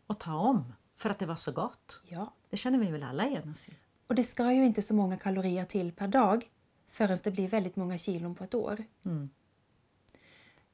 Och 0.07 0.21
ta 0.21 0.35
om, 0.35 0.73
för 0.97 1.11
att 1.11 1.19
det 1.19 1.27
var 1.27 1.37
så 1.37 1.53
gott. 1.53 2.03
Ja. 2.09 2.33
Det 2.51 2.57
känner 2.57 2.79
vi 2.79 2.91
väl 2.91 3.03
alla 3.03 3.27
igen 3.27 3.51
oss 3.51 3.69
i. 3.69 3.73
Och 4.07 4.15
det 4.15 4.25
ska 4.25 4.53
ju 4.53 4.65
inte 4.65 4.83
så 4.83 4.95
många 4.95 5.17
kalorier 5.17 5.65
till 5.65 5.93
per 5.93 6.09
dag 6.09 6.51
förrän 6.89 7.19
det 7.25 7.31
blir 7.31 7.49
väldigt 7.49 7.77
många 7.77 7.99
kilon 7.99 8.35
på 8.35 8.45
ett 8.45 8.55
år. 8.55 8.85
Mm. 9.05 9.31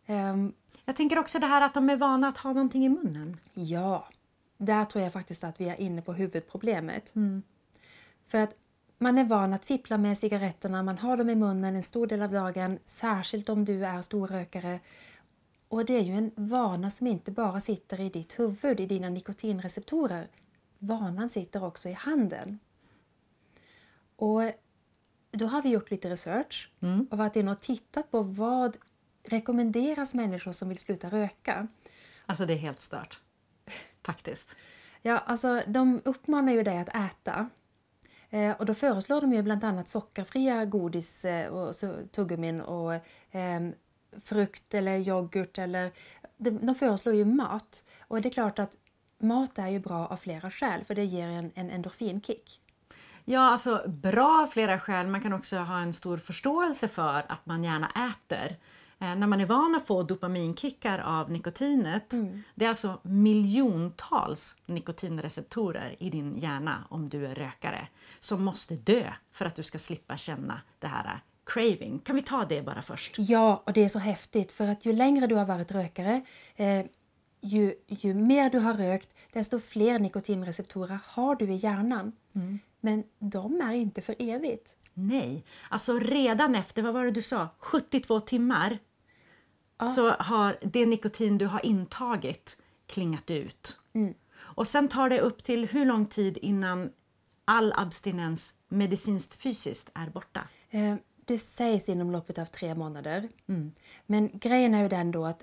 Um, 0.06 0.52
jag 0.84 0.96
tänker 0.96 1.18
också 1.18 1.38
det 1.38 1.46
här 1.46 1.60
att 1.60 1.74
de 1.74 1.90
är 1.90 1.96
vana 1.96 2.28
att 2.28 2.38
ha 2.38 2.52
någonting 2.52 2.84
i 2.84 2.88
munnen. 2.88 3.36
Ja, 3.54 4.08
där 4.60 4.84
tror 4.84 5.04
jag 5.04 5.12
faktiskt 5.12 5.44
att 5.44 5.60
vi 5.60 5.68
är 5.68 5.80
inne 5.80 6.02
på 6.02 6.12
huvudproblemet. 6.12 7.14
Mm. 7.16 7.42
För 8.26 8.38
att 8.38 8.54
man 8.98 9.18
är 9.18 9.24
van 9.24 9.52
att 9.52 9.64
fippla 9.64 9.98
med 9.98 10.18
cigaretterna, 10.18 10.82
man 10.82 10.98
har 10.98 11.16
dem 11.16 11.30
i 11.30 11.34
munnen 11.34 11.76
en 11.76 11.82
stor 11.82 12.06
del 12.06 12.22
av 12.22 12.32
dagen, 12.32 12.78
särskilt 12.84 13.48
om 13.48 13.64
du 13.64 13.86
är 13.86 14.02
storrökare. 14.02 14.80
Och 15.68 15.84
det 15.84 15.96
är 15.96 16.02
ju 16.02 16.12
en 16.12 16.30
vana 16.34 16.90
som 16.90 17.06
inte 17.06 17.30
bara 17.30 17.60
sitter 17.60 18.00
i 18.00 18.08
ditt 18.08 18.38
huvud, 18.38 18.80
i 18.80 18.86
dina 18.86 19.08
nikotinreceptorer. 19.08 20.28
Vanan 20.78 21.28
sitter 21.28 21.64
också 21.64 21.88
i 21.88 21.92
handen. 21.92 22.58
Och 24.16 24.42
då 25.30 25.46
har 25.46 25.62
vi 25.62 25.68
gjort 25.68 25.90
lite 25.90 26.10
research 26.10 26.70
mm. 26.80 27.06
och 27.10 27.18
varit 27.18 27.36
inne 27.36 27.50
och 27.52 27.60
tittat 27.60 28.10
på 28.10 28.22
vad 28.22 28.76
rekommenderas 29.22 30.14
människor 30.14 30.52
som 30.52 30.68
vill 30.68 30.78
sluta 30.78 31.10
röka. 31.10 31.68
Alltså 32.26 32.46
det 32.46 32.52
är 32.52 32.58
helt 32.58 32.80
stört. 32.80 33.20
Faktiskt. 34.02 34.56
Ja, 35.02 35.18
alltså 35.18 35.62
de 35.66 36.00
uppmanar 36.04 36.52
ju 36.52 36.62
dig 36.62 36.78
att 36.78 36.88
äta. 36.88 37.48
Eh, 38.30 38.52
och 38.52 38.66
då 38.66 38.74
föreslår 38.74 39.20
de 39.20 39.32
ju 39.32 39.42
bland 39.42 39.64
annat 39.64 39.88
sockerfria 39.88 40.64
godis 40.64 41.24
eh, 41.24 41.48
och 41.48 41.76
så, 41.76 41.96
tuggummin 42.12 42.60
och 42.60 42.94
eh, 43.30 43.60
frukt 44.24 44.74
eller 44.74 45.08
yoghurt 45.08 45.58
eller 45.58 45.92
de, 46.36 46.50
de 46.50 46.74
föreslår 46.74 47.14
ju 47.14 47.24
mat. 47.24 47.84
Och 48.08 48.20
det 48.20 48.28
är 48.28 48.32
klart 48.32 48.58
att 48.58 48.76
mat 49.18 49.58
är 49.58 49.68
ju 49.68 49.78
bra 49.78 50.06
av 50.06 50.16
flera 50.16 50.50
skäl 50.50 50.84
för 50.84 50.94
det 50.94 51.04
ger 51.04 51.30
en, 51.30 51.50
en 51.54 51.70
endorfinkick. 51.70 52.60
Ja, 53.24 53.40
alltså 53.40 53.84
bra 53.86 54.42
av 54.42 54.46
flera 54.46 54.78
skäl. 54.78 55.06
Man 55.06 55.20
kan 55.20 55.32
också 55.32 55.56
ha 55.56 55.78
en 55.80 55.92
stor 55.92 56.18
förståelse 56.18 56.88
för 56.88 57.24
att 57.28 57.46
man 57.46 57.64
gärna 57.64 57.90
äter. 57.90 58.56
Eh, 59.02 59.16
när 59.16 59.26
man 59.26 59.40
är 59.40 59.46
van 59.46 59.74
att 59.74 59.86
få 59.86 60.02
dopaminkickar 60.02 60.98
av 60.98 61.30
nikotinet, 61.30 62.12
Mm. 62.12 62.42
det 62.54 62.64
är 62.64 62.68
alltså 62.68 62.98
miljontals 63.02 64.56
nikotinreceptorer 64.66 65.96
i 65.98 66.10
din 66.10 66.36
hjärna 66.38 66.84
om 66.90 67.08
du 67.08 67.26
är 67.26 67.34
rökare, 67.34 67.88
som 68.20 68.44
måste 68.44 68.76
dö 68.76 69.12
för 69.32 69.44
att 69.46 69.54
du 69.54 69.62
ska 69.62 69.78
slippa 69.78 70.16
känna 70.16 70.60
det 70.78 70.86
här 70.86 71.20
craving. 71.46 71.98
Kan 71.98 72.16
vi 72.16 72.22
ta 72.22 72.44
det 72.44 72.62
bara 72.62 72.82
först? 72.82 73.14
Ja, 73.18 73.62
och 73.66 73.72
det 73.72 73.84
är 73.84 73.88
så 73.88 73.98
häftigt 73.98 74.52
för 74.52 74.66
att 74.68 74.84
ju 74.86 74.92
längre 74.92 75.26
du 75.26 75.34
har 75.34 75.44
varit 75.44 75.72
rökare, 75.72 76.22
eh, 76.56 76.86
ju, 77.40 77.74
ju 77.86 78.14
mer 78.14 78.50
du 78.50 78.58
har 78.58 78.74
rökt, 78.74 79.08
desto 79.32 79.60
fler 79.60 79.98
nikotinreceptorer 79.98 80.98
har 81.06 81.34
du 81.36 81.44
i 81.52 81.56
hjärnan. 81.56 82.12
Men 82.80 83.04
de 83.18 83.60
är 83.60 83.72
inte 83.72 84.00
för 84.02 84.14
evigt. 84.18 84.74
Nej, 84.94 85.44
alltså 85.68 85.98
redan 85.98 86.54
efter, 86.54 86.82
vad 86.82 86.94
var 86.94 87.04
det 87.04 87.10
du 87.10 87.22
sa, 87.22 87.48
72 87.58 88.20
timmar 88.20 88.78
så 89.86 90.10
har 90.10 90.58
det 90.62 90.86
nikotin 90.86 91.38
du 91.38 91.46
har 91.46 91.66
intagit 91.66 92.58
klingat 92.86 93.30
ut. 93.30 93.78
Och 94.38 94.68
sen 94.68 94.88
tar 94.88 95.10
det 95.10 95.20
upp 95.20 95.42
till 95.42 95.68
hur 95.68 95.86
lång 95.86 96.06
tid 96.06 96.38
innan 96.42 96.90
all 97.44 97.72
abstinens 97.76 98.54
medicinskt 98.68 99.34
fysiskt 99.34 99.90
är 99.94 100.10
borta? 100.10 100.48
Eh, 100.70 100.94
det 101.24 101.38
sägs 101.38 101.88
inom 101.88 102.10
loppet 102.10 102.38
av 102.38 102.44
tre 102.44 102.74
månader. 102.74 103.28
Men 104.06 104.30
grejen 104.32 104.74
är 104.74 104.82
ju 104.82 104.88
den 104.88 105.10
då 105.10 105.26
att 105.26 105.42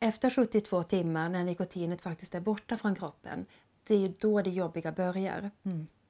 efter 0.00 0.30
72 0.30 0.82
timmar 0.82 1.28
när 1.28 1.44
nikotinet 1.44 2.02
faktiskt 2.02 2.34
är 2.34 2.40
borta 2.40 2.76
från 2.76 2.94
kroppen, 2.94 3.46
det 3.86 3.94
är 3.94 3.98
ju 3.98 4.14
då 4.18 4.42
det 4.42 4.50
jobbiga 4.50 4.92
börjar. 4.92 5.50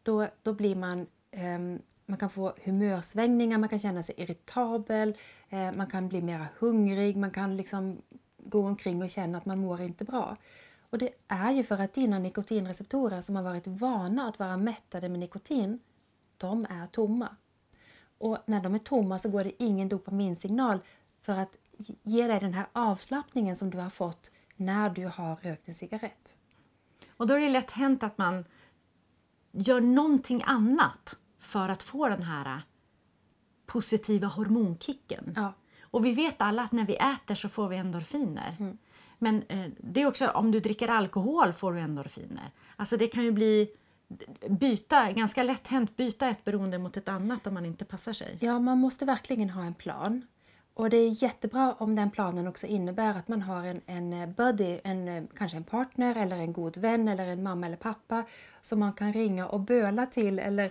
Då, 0.02 0.28
då 0.42 0.52
blir 0.52 0.76
man, 0.76 1.06
ehm, 1.30 1.78
man 2.06 2.18
kan 2.18 2.30
få 2.30 2.52
humörsvängningar, 2.64 3.58
man 3.58 3.68
kan 3.68 3.78
känna 3.78 4.02
sig 4.02 4.14
irritabel, 4.18 5.16
eh, 5.48 5.72
man 5.72 5.86
kan 5.86 6.08
bli 6.08 6.22
mer 6.22 6.46
hungrig, 6.58 7.16
man 7.16 7.30
kan 7.30 7.56
liksom 7.56 8.02
gå 8.38 8.66
omkring 8.66 9.02
och 9.02 9.10
känna 9.10 9.38
att 9.38 9.46
man 9.46 9.60
mår 9.60 9.80
inte 9.80 10.04
bra. 10.04 10.36
Och 10.90 10.98
det 10.98 11.10
är 11.28 11.52
ju 11.52 11.64
för 11.64 11.78
att 11.78 11.94
dina 11.94 12.18
nikotinreceptorer 12.18 13.20
som 13.20 13.36
har 13.36 13.42
varit 13.42 13.66
vana 13.66 14.28
att 14.28 14.38
vara 14.38 14.56
mättade 14.56 15.08
med 15.08 15.20
nikotin, 15.20 15.80
de 16.36 16.64
är 16.64 16.86
tomma. 16.86 17.28
Och 18.18 18.38
när 18.46 18.60
de 18.60 18.75
är 18.75 18.78
tomma 18.78 19.18
så 19.18 19.28
går 19.28 19.44
det 19.44 19.62
ingen 19.62 19.88
dopaminsignal 19.88 20.78
för 21.20 21.32
att 21.32 21.56
ge 22.02 22.26
dig 22.26 22.40
den 22.40 22.54
här 22.54 22.66
avslappningen 22.72 23.56
som 23.56 23.70
du 23.70 23.78
har 23.78 23.90
fått 23.90 24.30
när 24.56 24.90
du 24.90 25.06
har 25.06 25.36
rökt 25.36 25.68
en 25.68 25.75
cigarett. 25.75 26.34
Och 27.16 27.26
då 27.26 27.34
är 27.34 27.40
det 27.40 27.48
lätt 27.48 27.70
hänt 27.70 28.02
att 28.02 28.18
man 28.18 28.44
gör 29.52 29.80
någonting 29.80 30.42
annat 30.46 31.18
för 31.46 31.68
att 31.68 31.82
få 31.82 32.08
den 32.08 32.22
här 32.22 32.62
positiva 33.66 34.26
hormonkicken. 34.26 35.32
Ja. 35.36 35.52
Och 35.82 36.04
vi 36.04 36.12
vet 36.12 36.40
alla 36.40 36.62
att 36.62 36.72
när 36.72 36.86
vi 36.86 36.96
äter 36.96 37.34
så 37.34 37.48
får 37.48 37.68
vi 37.68 37.76
endorfiner. 37.76 38.76
Men 39.18 39.42
eh, 39.48 39.70
det 39.78 40.02
är 40.02 40.06
också 40.06 40.28
om 40.28 40.50
du 40.50 40.60
dricker 40.60 40.88
alkohol 40.88 41.52
får 41.52 41.72
du 41.72 41.80
endorfiner. 41.80 42.50
Alltså 42.76 42.96
det 42.96 43.06
kan 43.06 43.24
ju 43.24 43.32
bli 43.32 43.68
byta, 44.48 45.12
ganska 45.12 45.42
lätt 45.42 45.68
hänt 45.68 45.96
byta 45.96 46.28
ett 46.28 46.44
beroende 46.44 46.78
mot 46.78 46.96
ett 46.96 47.08
annat 47.08 47.46
om 47.46 47.54
man 47.54 47.66
inte 47.66 47.84
passar 47.84 48.12
sig. 48.12 48.38
Ja, 48.40 48.58
man 48.58 48.78
måste 48.78 49.04
verkligen 49.04 49.50
ha 49.50 49.64
en 49.64 49.74
plan. 49.74 50.26
Och 50.76 50.90
det 50.90 50.97
är 50.97 51.23
jättebra 51.23 51.75
om 51.78 51.95
den 51.95 52.11
planen 52.11 52.49
också 52.49 52.66
innebär 52.66 53.14
att 53.14 53.28
man 53.28 53.42
har 53.42 53.64
en, 53.64 53.80
en 53.87 54.12
eh, 54.12 54.28
buddy, 54.28 54.80
en, 54.85 55.09
eh, 55.09 55.25
kanske 55.37 55.56
en 55.56 55.64
partner 55.64 56.16
eller 56.16 56.37
en 56.37 56.52
god 56.52 56.76
vän 56.76 57.09
eller 57.09 57.26
en 57.26 57.42
mamma 57.42 57.66
eller 57.66 57.76
pappa 57.76 58.25
som 58.62 58.80
man 58.80 58.92
kan 58.92 59.12
ringa 59.12 59.49
och 59.49 59.61
böla 59.61 60.06
till 60.06 60.38
eller 60.38 60.71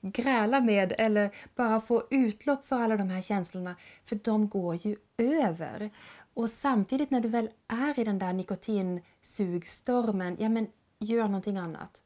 gräla 0.00 0.60
med 0.60 0.94
eller 0.98 1.30
bara 1.56 1.80
få 1.80 2.02
utlopp 2.10 2.66
för 2.66 2.76
alla 2.76 2.96
de 2.96 3.10
här 3.10 3.22
känslorna. 3.22 3.76
För 4.04 4.16
de 4.16 4.48
går 4.48 4.74
ju 4.74 4.96
över. 5.18 5.90
Och 6.34 6.50
samtidigt 6.50 7.10
när 7.10 7.20
du 7.20 7.28
väl 7.28 7.50
är 7.68 8.00
i 8.00 8.04
den 8.04 8.18
där 8.18 8.32
nikotinsugstormen, 8.32 10.36
ja 10.40 10.48
men 10.48 10.66
gör 10.98 11.24
någonting 11.24 11.56
annat. 11.56 12.02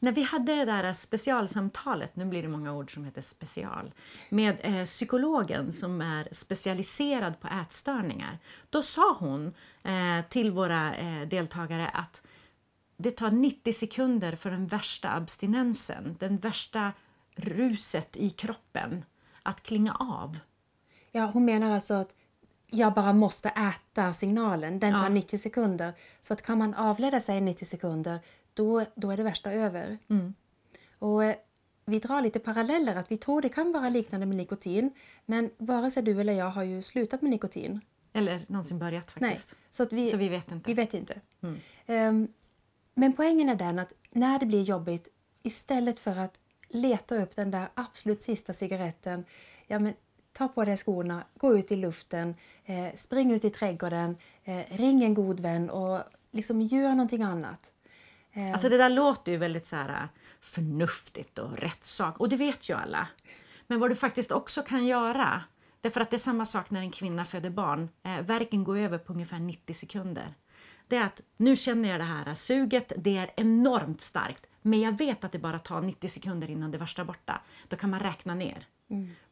När 0.00 0.12
vi 0.12 0.22
hade 0.22 0.54
det 0.54 0.64
där 0.64 0.92
specialsamtalet, 0.92 2.16
nu 2.16 2.24
blir 2.24 2.42
det 2.42 2.48
många 2.48 2.72
ord 2.72 2.94
som 2.94 3.04
heter 3.04 3.22
special, 3.22 3.92
med 4.28 4.56
eh, 4.60 4.84
psykologen 4.84 5.72
som 5.72 6.00
är 6.00 6.28
specialiserad 6.32 7.40
på 7.40 7.48
ätstörningar. 7.48 8.38
Då 8.70 8.82
sa 8.82 9.16
hon 9.18 9.54
eh, 9.82 10.24
till 10.28 10.50
våra 10.50 10.94
eh, 10.94 11.28
deltagare 11.28 11.88
att 11.88 12.22
det 12.96 13.10
tar 13.10 13.30
90 13.30 13.72
sekunder 13.72 14.36
för 14.36 14.50
den 14.50 14.66
värsta 14.66 15.10
abstinensen, 15.14 16.16
den 16.20 16.36
värsta 16.38 16.92
ruset 17.36 18.16
i 18.16 18.30
kroppen, 18.30 19.04
att 19.42 19.62
klinga 19.62 19.94
av. 19.94 20.38
Ja, 21.12 21.24
hon 21.26 21.44
menar 21.44 21.74
alltså 21.74 21.94
att 21.94 22.14
jag 22.70 22.94
bara 22.94 23.12
måste 23.12 23.48
äta 23.48 24.12
signalen. 24.12 24.78
Den 24.78 24.92
tar 24.92 25.02
Ja. 25.02 25.08
90 25.08 25.38
sekunder. 25.38 25.92
Så 26.22 26.32
att 26.32 26.42
kan 26.42 26.58
man 26.58 26.74
avleda 26.74 27.20
sig 27.20 27.36
i 27.36 27.40
90 27.40 27.64
sekunder, 27.64 28.20
då, 28.54 28.84
då 28.94 29.10
är 29.10 29.16
det 29.16 29.22
värsta 29.22 29.52
över. 29.52 29.98
Och 30.98 31.24
eh, 31.24 31.36
vi 31.84 31.98
drar 31.98 32.20
lite 32.22 32.38
paralleller, 32.38 32.96
att 32.96 33.10
vi 33.10 33.16
tror 33.16 33.40
det 33.42 33.48
kan 33.48 33.72
vara 33.72 33.88
liknande 33.88 34.26
med 34.26 34.36
nikotin. 34.36 34.90
Men 35.26 35.50
vare 35.58 35.90
sig 35.90 36.02
du 36.02 36.20
eller 36.20 36.32
jag 36.32 36.50
har 36.50 36.62
ju 36.62 36.82
slutat 36.82 37.22
med 37.22 37.30
nikotin. 37.30 37.80
Eller 38.12 38.40
någonsin 38.46 38.78
börjat 38.78 39.14
Nej, 39.20 39.30
faktiskt. 39.30 39.56
så 39.70 39.82
att 39.82 39.92
vi, 39.92 40.10
Så 40.10 40.16
vi 40.16 40.28
vet 40.28 40.52
inte. 40.52 40.70
vi 40.70 40.74
vet 40.74 40.94
inte. 40.94 41.20
Ehm, 41.86 42.28
men 42.94 43.12
poängen 43.12 43.48
är 43.48 43.54
den 43.54 43.78
att 43.78 43.92
när 44.10 44.38
det 44.38 44.46
blir 44.46 44.62
jobbigt, 44.62 45.08
istället 45.42 46.00
för 46.00 46.16
att 46.16 46.38
leta 46.68 47.22
upp 47.22 47.36
den 47.36 47.50
där 47.50 47.68
absolut 47.74 48.22
sista 48.22 48.52
cigaretten, 48.52 49.24
ja 49.66 49.78
men 49.78 49.92
ta 50.32 50.48
på 50.48 50.64
dig 50.64 50.76
skorna, 50.76 51.24
gå 51.38 51.58
ut 51.58 51.72
i 51.72 51.76
luften, 51.76 52.34
eh, 52.64 52.94
spring 52.96 53.32
ut 53.32 53.44
i 53.44 53.50
trädgården, 53.50 54.16
eh, 54.44 54.60
ring 54.70 55.04
en 55.04 55.14
god 55.14 55.40
vän 55.40 55.70
och 55.70 56.00
liksom 56.30 56.62
gör 56.62 56.90
någonting 56.90 57.22
annat. 57.22 57.72
Alltså 58.52 58.68
det 58.68 58.76
där 58.76 58.90
låter 58.90 59.32
ju 59.32 59.38
väldigt 59.38 59.66
så 59.66 59.76
här 59.76 59.88
äh, 59.88 60.08
förnuftigt 60.40 61.38
och 61.38 61.58
rätt 61.58 61.84
sak 61.84 62.20
och 62.20 62.28
det 62.28 62.36
vet 62.36 62.68
ju 62.70 62.76
alla. 62.76 63.08
Men 63.66 63.80
vad 63.80 63.90
du 63.90 63.96
faktiskt 63.96 64.32
också 64.32 64.62
kan 64.62 64.86
göra, 64.86 65.42
därför 65.80 66.00
att 66.00 66.10
det 66.10 66.16
är 66.16 66.18
samma 66.18 66.44
sak 66.44 66.70
när 66.70 66.80
en 66.80 66.90
kvinna 66.90 67.24
föder 67.24 67.50
barn, 67.50 67.88
eh, 68.02 68.20
verken 68.20 68.64
går 68.64 68.78
över 68.78 68.98
på 68.98 69.12
ungefär 69.12 69.38
90 69.38 69.74
sekunder. 69.74 70.34
Det 70.88 70.96
är 70.96 71.04
att 71.04 71.20
nu 71.36 71.56
känner 71.56 71.88
jag 71.88 72.00
det 72.00 72.04
här 72.04 72.34
suget, 72.34 72.92
det 72.96 73.16
är 73.16 73.30
enormt 73.36 74.02
starkt, 74.02 74.46
men 74.62 74.80
jag 74.80 74.98
vet 74.98 75.24
att 75.24 75.32
det 75.32 75.38
bara 75.38 75.58
tar 75.58 75.80
90 75.80 76.08
sekunder 76.08 76.50
innan 76.50 76.70
det 76.70 76.78
värsta 76.78 77.02
är 77.02 77.06
borta. 77.06 77.40
Då 77.68 77.76
kan 77.76 77.90
man 77.90 78.00
räkna 78.00 78.34
ner. 78.34 78.66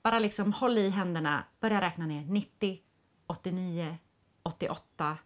Bara 0.02 0.18
liksom 0.18 0.52
håll 0.52 0.78
i 0.78 0.90
händerna, 0.90 1.44
börja 1.60 1.80
räkna 1.80 2.06
ner 2.06 2.24
90, 2.24 2.78
89, 3.26 3.96
88 4.42 5.18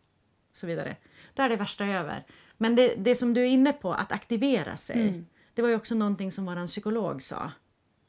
så 0.52 0.66
vidare. 0.66 0.97
Då 1.35 1.42
är 1.42 1.49
det 1.49 1.56
värsta 1.56 1.87
över. 1.87 2.25
Men 2.56 2.76
det, 2.76 2.94
det 2.94 3.14
som 3.14 3.34
du 3.34 3.40
är 3.40 3.46
inne 3.46 3.72
på, 3.72 3.92
att 3.92 4.12
aktivera 4.12 4.76
sig, 4.76 5.25
det 5.54 5.62
var 5.62 5.68
ju 5.68 5.75
också 5.75 5.94
någonting 5.94 6.32
som 6.32 6.46
vår 6.46 6.66
psykolog 6.66 7.22
sa. 7.22 7.52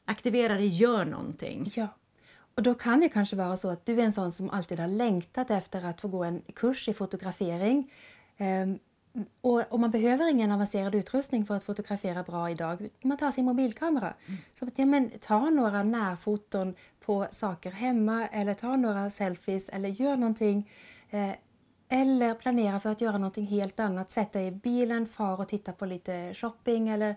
Aktivera 0.04 0.54
dig, 0.54 0.68
gör 0.68 1.04
någonting. 1.04 1.72
Ja. 1.74 1.88
Och 2.54 2.62
då 2.62 2.74
kan 2.74 3.00
det 3.00 3.08
kanske 3.08 3.36
vara 3.36 3.56
så 3.56 3.70
att 3.70 3.86
du 3.86 4.00
är 4.00 4.04
en 4.04 4.12
sån 4.12 4.32
som 4.32 4.50
alltid 4.50 4.80
har 4.80 4.88
längtat 4.88 5.50
efter 5.50 5.84
att 5.84 6.00
få 6.00 6.08
gå 6.08 6.24
en 6.24 6.42
kurs 6.54 6.88
i 6.88 6.94
fotografering. 6.94 7.92
Ehm, 8.36 8.78
och, 9.40 9.72
och 9.72 9.80
man 9.80 9.90
behöver 9.90 10.30
ingen 10.30 10.50
avancerad 10.50 10.94
utrustning 10.94 11.46
för 11.46 11.56
att 11.56 11.64
fotografera 11.64 12.22
bra 12.22 12.50
idag. 12.50 12.88
Man 13.02 13.16
tar 13.16 13.30
sin 13.30 13.44
mobilkamera. 13.44 14.14
Så 14.58 14.64
att, 14.64 14.78
ja, 14.78 14.84
men, 14.84 15.10
ta 15.20 15.50
några 15.50 15.82
närfoton 15.82 16.74
på 17.00 17.26
saker 17.30 17.70
hemma 17.70 18.26
eller 18.26 18.54
ta 18.54 18.76
några 18.76 19.10
selfies 19.10 19.68
eller 19.68 19.88
gör 19.88 20.16
någonting. 20.16 20.70
Eh, 21.10 21.30
eller 21.88 22.34
planera 22.34 22.80
för 22.80 22.92
att 22.92 23.00
göra 23.00 23.18
någonting 23.18 23.46
helt 23.46 23.80
annat. 23.80 24.10
Sätta 24.10 24.42
i 24.42 24.50
bilen, 24.50 25.06
far 25.06 25.40
och 25.40 25.48
titta 25.48 25.72
på 25.72 25.86
lite 25.86 26.34
shopping 26.34 26.88
eller 26.88 27.16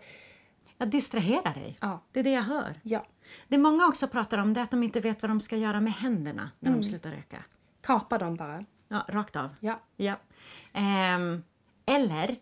Ja, 0.78 0.86
distrahera 0.86 1.54
dig. 1.54 1.78
Ja. 1.82 2.02
Det 2.12 2.20
är 2.20 2.24
det 2.24 2.32
jag 2.32 2.42
hör. 2.42 2.80
ja, 2.84 3.06
Det 3.48 3.58
många 3.58 3.88
också 3.88 4.08
pratar 4.08 4.38
om 4.38 4.54
det 4.54 4.60
är 4.60 4.64
att 4.64 4.72
de 4.72 4.84
inte 4.84 5.00
vet 5.00 5.22
vad 5.22 5.30
de 5.32 5.40
ska 5.40 5.58
göra 5.58 5.82
med 5.82 5.94
händerna 5.94 6.52
när 6.60 6.72
de 6.72 6.84
slutar 6.84 7.12
röka. 7.12 7.44
kapa 7.82 8.18
dem 8.18 8.36
bara. 8.36 8.64
Ja, 8.88 9.06
rakt 9.10 9.36
av. 9.36 9.50
Ja. 9.60 9.80
Ja. 9.98 10.16
Ehm, 10.74 11.44
eller 11.86 12.36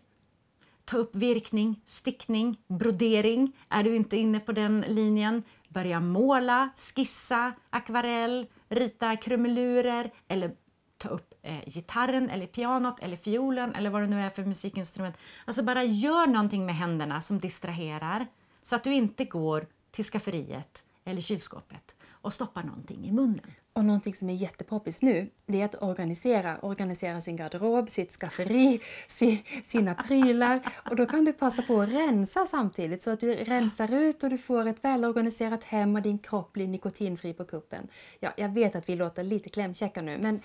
ta 0.84 0.96
upp 0.96 1.14
virkning, 1.16 1.80
stickning, 1.86 2.56
brodering. 2.66 3.56
Är 3.68 3.82
du 3.84 3.96
inte 3.96 4.16
inne 4.16 4.40
på 4.40 4.52
den 4.52 4.80
linjen, 4.88 5.42
börja 5.68 6.00
måla, 6.00 6.70
skissa, 6.94 7.54
akvarell, 7.70 8.46
rita 8.68 9.16
krumelurer 9.16 10.10
eller 10.28 10.56
ta 10.98 11.08
upp 11.08 11.29
eh, 11.42 11.64
gitarren 11.66 12.30
eller 12.30 12.46
pianot 12.46 13.00
eller 13.00 13.16
fiolen 13.16 13.74
eller 13.74 13.90
vad 13.90 14.02
det 14.02 14.06
nu 14.06 14.20
är 14.20 14.30
för 14.30 14.44
musikinstrument. 14.44 15.16
Alltså 15.44 15.62
bara 15.62 15.84
gör 15.84 16.26
någonting 16.26 16.66
med 16.66 16.76
händerna 16.76 17.20
som 17.20 17.38
distraherar 17.40 18.26
så 18.62 18.76
att 18.76 18.84
du 18.84 18.94
inte 18.94 19.24
går 19.24 19.66
till 19.90 20.04
skafferiet 20.04 20.84
eller 21.04 21.20
kylskåpet 21.20 21.94
och 22.10 22.32
stoppar 22.32 22.62
någonting 22.62 23.06
i 23.06 23.12
munnen. 23.12 23.52
Och 23.72 23.84
någonting 23.84 24.14
som 24.14 24.30
är 24.30 24.34
jättepoppis 24.34 25.02
nu, 25.02 25.30
det 25.46 25.60
är 25.60 25.64
att 25.64 25.82
organisera. 25.82 26.58
Organisera 26.62 27.20
sin 27.20 27.36
garderob, 27.36 27.90
sitt 27.90 28.12
skafferi, 28.12 28.80
si, 29.08 29.44
sina 29.64 29.94
prylar. 29.94 30.60
Och 30.90 30.96
då 30.96 31.06
kan 31.06 31.24
du 31.24 31.32
passa 31.32 31.62
på 31.62 31.80
att 31.80 31.88
rensa 31.88 32.46
samtidigt 32.46 33.02
så 33.02 33.10
att 33.10 33.20
du 33.20 33.34
rensar 33.34 33.94
ut 33.94 34.22
och 34.22 34.30
du 34.30 34.38
får 34.38 34.66
ett 34.66 34.84
välorganiserat 34.84 35.64
hem 35.64 35.96
och 35.96 36.02
din 36.02 36.18
kropp 36.18 36.52
blir 36.52 36.68
nikotinfri 36.68 37.34
på 37.34 37.44
kuppen. 37.44 37.88
Ja, 38.20 38.32
jag 38.36 38.48
vet 38.48 38.76
att 38.76 38.88
vi 38.88 38.96
låter 38.96 39.24
lite 39.24 39.48
klämkäcka 39.48 40.02
nu, 40.02 40.18
men 40.18 40.40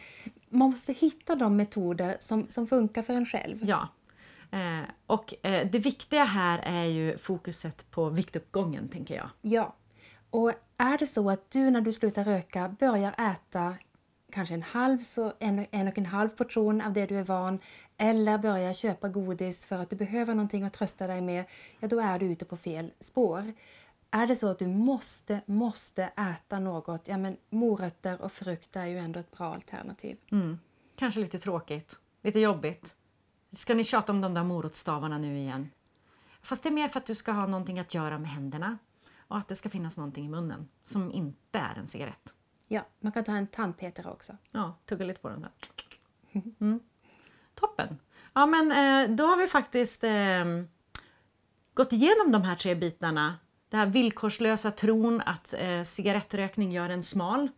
man 0.50 0.70
måste 0.70 0.94
hitta 0.94 1.36
de 1.36 1.58
metoder 1.58 2.17
som, 2.20 2.48
som 2.50 2.67
funkar 2.67 3.01
för 3.01 3.13
en 3.13 3.25
själv. 3.25 3.60
Ja. 3.62 3.88
Eh, 4.51 4.89
och 5.05 5.46
eh, 5.46 5.67
det 5.72 5.79
viktiga 5.79 6.24
här 6.24 6.60
är 6.60 6.84
ju 6.86 7.17
fokuset 7.17 7.91
på 7.91 8.10
viktuppgången, 8.10 8.88
tänker 8.88 9.15
jag. 9.15 9.29
Ja. 9.41 9.75
Och 10.29 10.51
är 10.77 10.98
det 10.98 11.08
så 11.08 11.29
att 11.29 11.51
du 11.51 11.70
när 11.70 11.82
du 11.82 11.94
slutar 11.94 12.24
röka 12.24 12.75
börjar 12.79 13.15
äta 13.32 13.75
kanske 14.32 14.53
en 14.53 14.63
halv, 14.63 15.03
så 15.03 15.34
en, 15.39 15.65
en 15.72 15.88
och 15.88 15.98
en 15.98 16.05
halv 16.05 16.29
portion 16.29 16.82
av 16.82 16.94
det 16.94 17.05
du 17.05 17.17
är 17.17 17.24
van 17.24 17.60
eller 17.98 18.38
börjar 18.38 18.74
köpa 18.74 19.10
godis 19.10 19.65
för 19.65 19.79
att 19.79 19.89
du 19.89 19.96
behöver 19.96 20.34
någonting 20.34 20.63
att 20.63 20.74
trösta 20.74 21.08
dig 21.08 21.22
med, 21.22 21.46
ja 21.79 21.88
då 21.88 22.00
är 22.00 22.20
du 22.20 22.25
ute 22.25 22.46
på 22.46 22.58
fel 22.58 22.91
spår. 23.00 23.53
Är 24.12 24.27
det 24.27 24.36
så 24.36 24.48
att 24.48 24.60
du 24.60 24.67
måste, 24.67 25.41
måste 25.46 26.03
äta 26.03 26.60
något, 26.60 27.08
ja 27.08 27.17
men 27.17 27.38
morötter 27.50 28.22
och 28.22 28.32
frukt 28.32 28.75
är 28.75 28.86
ju 28.86 28.98
ändå 28.98 29.20
ett 29.20 29.32
bra 29.32 29.53
alternativ. 29.53 30.17
Mm. 30.32 30.60
Kanske 30.96 31.20
lite 31.20 31.39
tråkigt, 31.39 32.00
lite 32.22 32.39
jobbigt. 32.39 32.96
Ska 33.51 33.74
ni 33.74 33.84
tjata 33.84 34.12
om 34.12 34.22
de 34.22 34.34
där 34.34 34.44
morotsstavarna 34.44 35.17
nu 35.17 35.38
igen? 35.38 35.72
Fast 36.41 36.63
det 36.63 36.70
är 36.70 36.74
mer 36.74 36.88
för 36.88 37.00
att 37.00 37.05
du 37.05 37.15
ska 37.15 37.32
ha 37.32 37.48
någonting 37.48 37.79
att 37.79 37.94
göra 37.94 38.17
med 38.17 38.29
händerna 38.29 38.77
och 39.27 39.38
att 39.38 39.48
det 39.48 39.55
ska 39.55 39.70
finnas 39.70 39.98
någonting 39.98 40.25
i 40.25 40.29
munnen 40.29 40.70
som 40.84 41.12
inte 41.12 41.60
är 41.60 41.75
en 41.75 41.88
cigarett. 41.88 42.34
Ja, 42.67 42.82
man 43.00 43.12
kan 43.12 43.24
ta 43.24 43.32
en 43.36 43.48
tandpetare 43.48 44.12
också. 44.12 44.38
Ja, 44.51 44.77
tugga 44.86 45.05
lite 45.05 45.20
på 45.20 45.29
den 45.29 45.41
där. 45.41 45.51
Mm. 46.60 46.79
Toppen! 47.55 48.00
Ja, 48.34 48.46
men 48.46 48.72
eh, 48.72 49.15
då 49.15 49.25
har 49.25 49.38
vi 49.38 49.48
faktiskt 49.48 50.03
eh, 50.03 50.46
gått 51.74 51.94
igenom 51.94 52.32
de 52.32 52.41
här 52.41 52.55
tre 52.55 52.75
bitarna. 52.75 53.36
Den 53.70 53.79
här 53.79 53.88
villkorslösa 53.88 54.72
tron 54.72 55.22
att 55.22 55.53
eh, 55.58 55.84
cigarettrökning 55.84 56.72
gör 56.72 56.89
en 56.89 57.03
smal. 57.03 57.50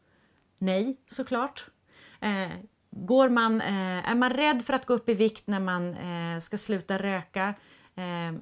Nej, 0.57 0.97
såklart. 1.07 1.65
Eh, 2.19 2.49
går 2.91 3.29
man, 3.29 3.61
eh, 3.61 4.09
är 4.09 4.15
man 4.15 4.33
rädd 4.33 4.65
för 4.65 4.73
att 4.73 4.85
gå 4.85 4.93
upp 4.93 5.09
i 5.09 5.13
vikt 5.13 5.47
när 5.47 5.59
man 5.59 5.93
eh, 5.93 6.39
ska 6.39 6.57
sluta 6.57 6.97
röka 6.97 7.53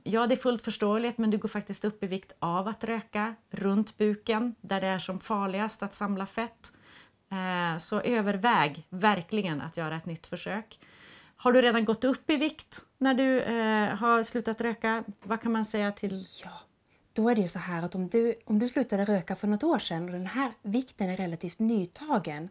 ja, 0.03 0.27
det 0.27 0.35
är 0.35 0.37
fullt 0.37 0.61
förståeligt, 0.61 1.17
men 1.17 1.31
du 1.31 1.37
går 1.37 1.49
faktiskt 1.49 1.85
upp 1.85 2.03
i 2.03 2.07
vikt 2.07 2.35
av 2.39 2.67
att 2.67 2.83
röka 2.83 3.35
runt 3.49 3.97
buken 3.97 4.55
där 4.61 4.81
det 4.81 4.87
är 4.87 4.99
som 4.99 5.19
farligast 5.19 5.83
att 5.83 5.93
samla 5.93 6.25
fett. 6.25 6.73
Ehm, 7.29 7.79
så 7.79 8.01
överväg 8.01 8.87
verkligen 8.89 9.61
att 9.61 9.77
göra 9.77 9.95
ett 9.95 10.05
nytt 10.05 10.27
försök. 10.27 10.79
Har 11.35 11.51
du 11.51 11.61
redan 11.61 11.85
gått 11.85 12.03
upp 12.03 12.29
i 12.29 12.35
vikt 12.35 12.81
när 12.97 13.13
du 13.13 13.41
eh, 13.41 13.95
har 13.95 14.23
slutat 14.23 14.61
röka? 14.61 15.03
Vad 15.23 15.41
kan 15.41 15.51
man 15.51 15.65
säga 15.65 15.91
till? 15.91 16.27
Ja, 16.43 16.61
då 17.13 17.29
är 17.29 17.35
det 17.35 17.41
ju 17.41 17.47
så 17.47 17.59
här 17.59 17.83
att 17.83 17.95
om 17.95 18.07
du, 18.07 18.35
om 18.45 18.59
du 18.59 18.67
slutade 18.67 19.05
röka 19.05 19.35
för 19.35 19.47
något 19.47 19.63
år 19.63 19.79
sedan 19.79 20.05
och 20.05 20.11
den 20.11 20.27
här 20.27 20.51
vikten 20.61 21.09
är 21.09 21.17
relativt 21.17 21.59
nytagen, 21.59 22.49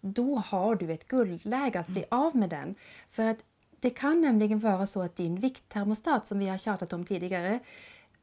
då 0.00 0.36
har 0.36 0.74
du 0.74 0.92
ett 0.92 1.08
guldläge 1.08 1.80
att 1.80 1.86
bli 1.86 2.04
av 2.10 2.36
med 2.36 2.50
den. 2.50 2.74
För 3.10 3.26
att 3.26 3.38
det 3.80 3.90
kan 3.90 4.20
nämligen 4.20 4.58
vara 4.58 4.86
så 4.86 5.02
att 5.02 5.16
din 5.16 5.40
vikttermostat 5.40 6.26
som 6.26 6.38
vi 6.38 6.48
har 6.48 6.58
tjatat 6.58 6.92
om 6.92 7.04
tidigare, 7.04 7.58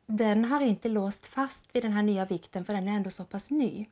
den 0.05 0.45
har 0.45 0.61
inte 0.61 0.89
låst 0.89 1.25
fast 1.25 1.65
vid 1.75 1.83
den 1.83 1.93
här 1.93 2.03
nya 2.03 2.25
vikten 2.25 2.65
för 2.65 2.73
den 2.73 2.87
är 2.87 2.95
ändå 2.95 3.09
så 3.09 3.25
pass 3.25 3.51
ny. 3.51 3.85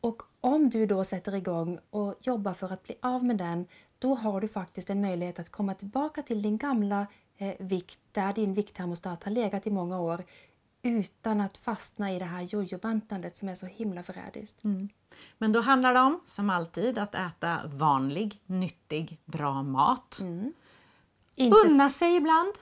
Och 0.00 0.22
om 0.40 0.70
du 0.70 0.86
då 0.86 1.04
sätter 1.04 1.34
igång 1.34 1.78
och 1.90 2.14
jobbar 2.20 2.54
för 2.54 2.72
att 2.72 2.82
bli 2.82 2.94
av 3.00 3.24
med 3.24 3.36
den, 3.36 3.66
då 3.98 4.14
har 4.14 4.40
du 4.40 4.48
faktiskt 4.48 4.90
en 4.90 5.00
möjlighet 5.00 5.38
att 5.38 5.50
komma 5.50 5.74
tillbaka 5.74 6.22
till 6.22 6.42
din 6.42 6.58
gamla 6.58 7.06
eh, 7.36 7.54
vikt 7.58 8.00
där 8.12 8.32
din 8.32 8.54
vikttermostat 8.54 9.24
har 9.24 9.30
legat 9.30 9.66
i 9.66 9.70
många 9.70 10.00
år 10.00 10.24
utan 10.82 11.40
att 11.40 11.58
fastna 11.58 12.12
i 12.12 12.18
det 12.18 12.24
här 12.24 12.42
jojobantandet 12.42 13.36
som 13.36 13.48
är 13.48 13.54
så 13.54 13.66
himla 13.66 14.02
förrädiskt. 14.02 14.64
Mm. 14.64 14.88
Men 15.38 15.52
då 15.52 15.60
handlar 15.60 15.94
det 15.94 16.00
om, 16.00 16.20
som 16.24 16.50
alltid, 16.50 16.98
att 16.98 17.14
äta 17.14 17.60
vanlig, 17.66 18.40
nyttig, 18.46 19.18
bra 19.24 19.62
mat. 19.62 20.18
Mm. 20.22 20.52
Unna 21.36 21.90
sig 21.90 22.16
ibland. 22.16 22.52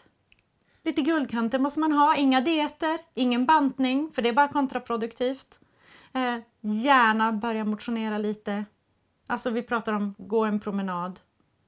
Lite 0.83 1.02
guldkanter 1.02 1.59
måste 1.59 1.80
man 1.80 1.92
ha, 1.92 2.16
inga 2.16 2.40
dieter, 2.40 2.98
ingen 3.14 3.46
bantning, 3.46 4.11
för 4.12 4.22
det 4.22 4.28
är 4.28 4.33
bara 4.33 4.48
kontraproduktivt. 4.48 5.61
Eh, 6.12 6.38
gärna 6.61 7.33
börja 7.33 7.64
motionera 7.64 8.18
lite. 8.18 8.64
Alltså 9.26 9.50
vi 9.50 9.62
pratar 9.62 9.92
om 9.92 10.14
gå 10.18 10.44
en 10.44 10.61
promenad 10.61 11.20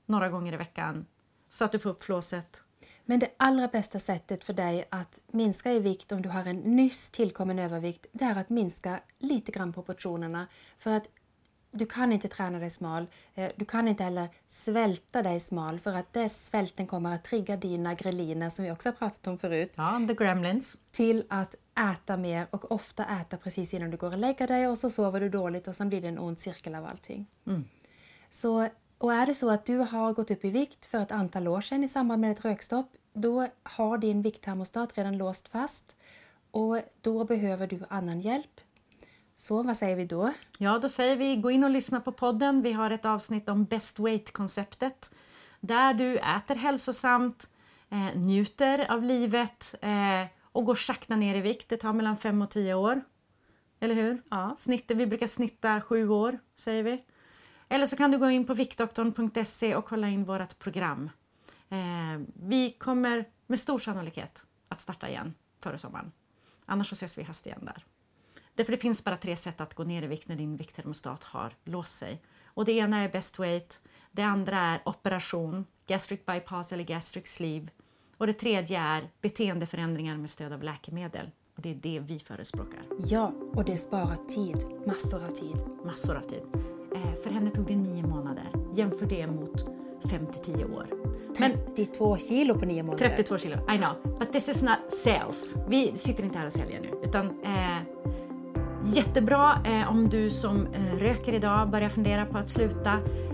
några 0.06 0.28
gånger 0.28 0.52
i 0.52 0.56
veckan 0.56 1.06
så 1.48 1.64
att 1.64 1.72
du 1.72 1.78
får 1.78 1.90
upp 1.90 2.04
flåset 2.04 2.64
men 3.04 3.18
det 3.18 3.30
allra 3.36 3.68
bästa 3.68 3.98
sättet 3.98 4.44
för 4.44 4.52
dig 4.52 4.84
att 4.90 5.20
minska 5.26 5.72
i 5.72 5.78
vikt 5.78 6.12
om 6.12 6.22
du 6.22 6.28
har 6.28 6.44
en 6.44 6.56
nyss 6.56 7.10
tillkommen 7.10 7.58
övervikt, 7.58 8.06
det 8.12 8.24
är 8.24 8.36
att 8.36 8.50
minska 8.50 9.00
lite 9.18 9.52
grann 9.52 9.72
på 9.72 9.82
portionerna. 9.82 10.46
För 10.78 10.90
att 10.90 11.08
du 11.70 11.86
kan 11.86 12.12
inte 12.12 12.28
träna 12.28 12.58
dig 12.58 12.70
smal. 12.70 13.06
Eh, 13.34 13.52
du 13.56 13.64
kan 13.64 13.88
inte 13.88 14.04
heller 14.04 14.28
svälta 14.48 15.22
dig 15.22 15.40
smal 15.40 15.80
för 15.80 15.94
att 15.94 16.12
det 16.12 16.28
svälten 16.28 16.86
kommer 16.86 17.14
att 17.14 17.24
trigga 17.24 17.56
dina 17.56 17.94
greliner 17.94 18.50
som 18.50 18.64
vi 18.64 18.70
också 18.70 18.88
har 18.88 18.94
pratat 18.94 19.26
om 19.26 19.38
förut. 19.38 19.72
Ja, 19.74 20.04
the 20.08 20.14
gremlins. 20.14 20.76
Till 20.92 21.24
att 21.28 21.54
äta 21.92 22.16
mer 22.16 22.46
och 22.50 22.72
ofta 22.72 23.04
äta 23.04 23.36
precis 23.36 23.74
innan 23.74 23.90
du 23.90 23.96
går 23.96 24.12
och 24.12 24.18
lägger 24.18 24.46
dig 24.46 24.68
och 24.68 24.78
så 24.78 24.90
sover 24.90 25.20
du 25.20 25.28
dåligt 25.28 25.68
och 25.68 25.76
sen 25.76 25.88
blir 25.88 26.00
det 26.00 26.08
en 26.08 26.18
ond 26.18 26.38
cirkel 26.38 26.74
av 26.74 26.86
allting. 26.86 27.26
Mm. 27.46 27.64
Så 28.30 28.68
och 29.02 29.12
är 29.12 29.26
det 29.26 29.34
så 29.34 29.50
att 29.50 29.66
du 29.66 29.76
har 29.76 30.12
gått 30.12 30.30
upp 30.30 30.44
i 30.44 30.50
vikt 30.50 30.86
för 30.86 31.00
ett 31.00 31.12
antal 31.12 31.48
år 31.48 31.60
sedan 31.60 31.84
i 31.84 31.88
samband 31.88 32.20
med 32.20 32.32
ett 32.32 32.44
rökstopp, 32.44 32.92
då 33.12 33.48
har 33.62 33.98
din 33.98 34.22
vikttermostat 34.22 34.98
redan 34.98 35.18
låst 35.18 35.48
fast 35.48 35.96
och 36.50 36.78
då 37.00 37.24
behöver 37.24 37.66
du 37.66 37.80
annan 37.88 38.20
hjälp. 38.20 38.60
Så 39.36 39.62
vad 39.62 39.76
säger 39.76 39.96
vi 39.96 40.04
då? 40.04 40.32
Ja, 40.58 40.78
då 40.78 40.88
säger 40.88 41.16
vi 41.16 41.36
gå 41.36 41.50
in 41.50 41.64
och 41.64 41.70
lyssna 41.70 42.00
på 42.00 42.12
podden. 42.12 42.62
Vi 42.62 42.72
har 42.72 42.90
ett 42.90 43.04
avsnitt 43.04 43.48
om 43.48 43.64
Best 43.64 43.98
Weight-konceptet 43.98 45.14
där 45.60 45.94
du 45.94 46.18
äter 46.18 46.54
hälsosamt, 46.54 47.50
eh, 47.90 48.20
njuter 48.20 48.92
av 48.92 49.02
livet 49.02 49.74
eh, 49.80 50.26
och 50.42 50.64
går 50.64 50.74
sakta 50.74 51.16
ner 51.16 51.34
i 51.34 51.40
vikt. 51.40 51.68
Det 51.68 51.76
tar 51.76 51.92
mellan 51.92 52.16
5 52.16 52.42
och 52.42 52.50
10 52.50 52.74
år. 52.74 53.00
Eller 53.80 53.94
hur? 53.94 54.22
Ja. 54.30 54.54
Snittet, 54.58 54.96
vi 54.96 55.06
brukar 55.06 55.26
snitta 55.26 55.80
7 55.80 56.08
år, 56.08 56.38
säger 56.54 56.82
vi. 56.82 57.02
Eller 57.72 57.86
så 57.86 57.96
kan 57.96 58.10
du 58.10 58.18
gå 58.18 58.30
in 58.30 58.46
på 58.46 58.54
viktdoktorn.se 58.54 59.74
och 59.76 59.84
kolla 59.84 60.08
in 60.08 60.24
vårt 60.24 60.58
program. 60.58 61.10
Eh, 61.68 61.78
vi 62.34 62.70
kommer 62.70 63.24
med 63.46 63.60
stor 63.60 63.78
sannolikhet 63.78 64.46
att 64.68 64.80
starta 64.80 65.08
igen 65.08 65.34
före 65.60 65.78
sommaren. 65.78 66.12
Annars 66.66 66.88
så 66.88 66.94
ses 66.94 67.18
vi 67.18 67.22
i 67.22 67.24
höst 67.24 67.46
igen 67.46 67.64
där. 67.64 67.84
Därför 68.54 68.72
det 68.72 68.78
finns 68.78 69.04
bara 69.04 69.16
tre 69.16 69.36
sätt 69.36 69.60
att 69.60 69.74
gå 69.74 69.84
ner 69.84 70.02
i 70.02 70.06
vikt 70.06 70.28
när 70.28 70.36
din 70.36 70.56
vikttermostat 70.56 71.24
har 71.24 71.52
låst 71.64 71.98
sig. 71.98 72.22
Och 72.46 72.64
det 72.64 72.72
ena 72.72 72.98
är 72.98 73.08
best 73.08 73.38
weight, 73.38 73.82
det 74.10 74.22
andra 74.22 74.58
är 74.58 74.82
operation, 74.84 75.66
gastric 75.86 76.26
bypass 76.26 76.72
eller 76.72 76.84
gastric 76.84 77.26
sleeve. 77.26 77.68
Och 78.16 78.26
det 78.26 78.32
tredje 78.32 78.80
är 78.80 79.10
beteendeförändringar 79.20 80.16
med 80.16 80.30
stöd 80.30 80.52
av 80.52 80.62
läkemedel. 80.62 81.30
Och 81.56 81.62
det 81.62 81.70
är 81.70 81.74
det 81.74 82.00
vi 82.00 82.18
förespråkar. 82.18 82.82
Ja, 83.06 83.32
och 83.54 83.64
det 83.64 83.78
sparar 83.78 84.28
tid. 84.28 84.86
Massor 84.86 85.24
av 85.24 85.30
tid. 85.30 85.56
Massor 85.84 86.16
av 86.16 86.22
tid. 86.22 86.71
Eh, 86.94 87.14
för 87.22 87.30
henne 87.30 87.50
tog 87.50 87.66
det 87.66 87.76
nio 87.76 88.06
månader. 88.06 88.44
Jämför 88.74 89.06
det 89.06 89.26
mot 89.26 89.66
5 90.10 90.26
till 90.26 90.54
10 90.54 90.64
år. 90.64 90.86
Men 91.38 91.52
32 91.76 92.18
kilo 92.18 92.58
på 92.58 92.64
nio 92.64 92.82
månader. 92.82 93.08
32 93.08 93.38
kilo, 93.38 93.56
I 93.74 93.76
know. 93.78 94.18
But 94.18 94.32
this 94.32 94.48
is 94.48 94.62
not 94.62 94.78
sales. 94.88 95.56
Vi 95.68 95.92
sitter 95.96 96.24
inte 96.24 96.38
här 96.38 96.46
och 96.46 96.52
säljer 96.52 96.80
nu. 96.80 96.88
Utan, 97.02 97.26
eh, 97.26 97.86
jättebra 98.94 99.58
eh, 99.64 99.90
om 99.90 100.08
du 100.08 100.30
som 100.30 100.66
eh, 100.66 100.98
röker 100.98 101.32
idag 101.32 101.70
börjar 101.70 101.88
fundera 101.88 102.26
på 102.26 102.38
att 102.38 102.48
sluta. 102.48 102.92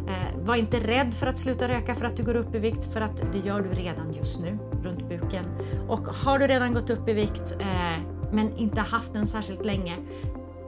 Eh, 0.08 0.38
var 0.44 0.56
inte 0.56 0.80
rädd 0.80 1.14
för 1.14 1.26
att 1.26 1.38
sluta 1.38 1.68
röka 1.68 1.94
för 1.94 2.06
att 2.06 2.16
du 2.16 2.22
går 2.22 2.34
upp 2.34 2.54
i 2.54 2.58
vikt, 2.58 2.92
för 2.92 3.00
att 3.00 3.32
det 3.32 3.38
gör 3.38 3.60
du 3.60 3.68
redan 3.68 4.12
just 4.12 4.40
nu 4.40 4.58
runt 4.82 5.08
buken. 5.08 5.44
Och 5.88 6.06
har 6.06 6.38
du 6.38 6.46
redan 6.46 6.74
gått 6.74 6.90
upp 6.90 7.08
i 7.08 7.12
vikt 7.12 7.56
eh, 7.60 8.02
men 8.32 8.56
inte 8.56 8.80
haft 8.80 9.12
den 9.12 9.26
särskilt 9.26 9.64
länge, 9.64 9.96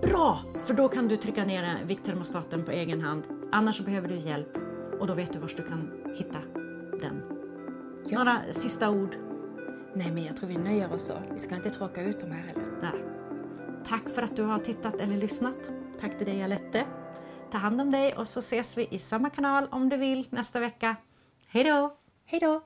Bra! 0.02 0.40
För 0.64 0.74
då 0.74 0.88
kan 0.88 1.08
du 1.08 1.16
trycka 1.16 1.44
ner 1.44 1.84
vikttermostaten 1.84 2.64
på 2.64 2.70
egen 2.70 3.00
hand. 3.00 3.24
Annars 3.52 3.80
behöver 3.80 4.08
du 4.08 4.16
hjälp 4.16 4.56
och 5.00 5.06
då 5.06 5.14
vet 5.14 5.32
du 5.32 5.38
var 5.38 5.50
du 5.56 5.62
kan 5.62 5.90
hitta 6.18 6.38
den. 7.00 7.22
Ja. 8.06 8.18
Några 8.18 8.38
sista 8.52 8.90
ord? 8.90 9.16
Nej, 9.94 10.10
men 10.10 10.24
jag 10.24 10.36
tror 10.36 10.48
vi 10.48 10.56
nöjer 10.56 10.92
oss 10.92 11.06
så. 11.06 11.14
Vi 11.32 11.38
ska 11.38 11.54
inte 11.54 11.70
tråka 11.70 12.02
ut 12.02 12.20
dem 12.20 12.30
här 12.30 12.46
heller. 12.46 12.80
Där. 12.80 13.04
Tack 13.84 14.08
för 14.08 14.22
att 14.22 14.36
du 14.36 14.42
har 14.42 14.58
tittat 14.58 15.00
eller 15.00 15.16
lyssnat. 15.16 15.72
Tack 16.00 16.18
till 16.18 16.26
dig 16.26 16.42
Alette. 16.42 16.86
Ta 17.50 17.58
hand 17.58 17.80
om 17.80 17.90
dig 17.90 18.16
och 18.16 18.28
så 18.28 18.40
ses 18.40 18.78
vi 18.78 18.88
i 18.90 18.98
samma 18.98 19.30
kanal 19.30 19.68
om 19.70 19.88
du 19.88 19.96
vill 19.96 20.26
nästa 20.30 20.60
vecka. 20.60 20.96
Hej 21.46 21.64
då! 21.64 21.96
Hej 22.24 22.40
då! 22.40 22.62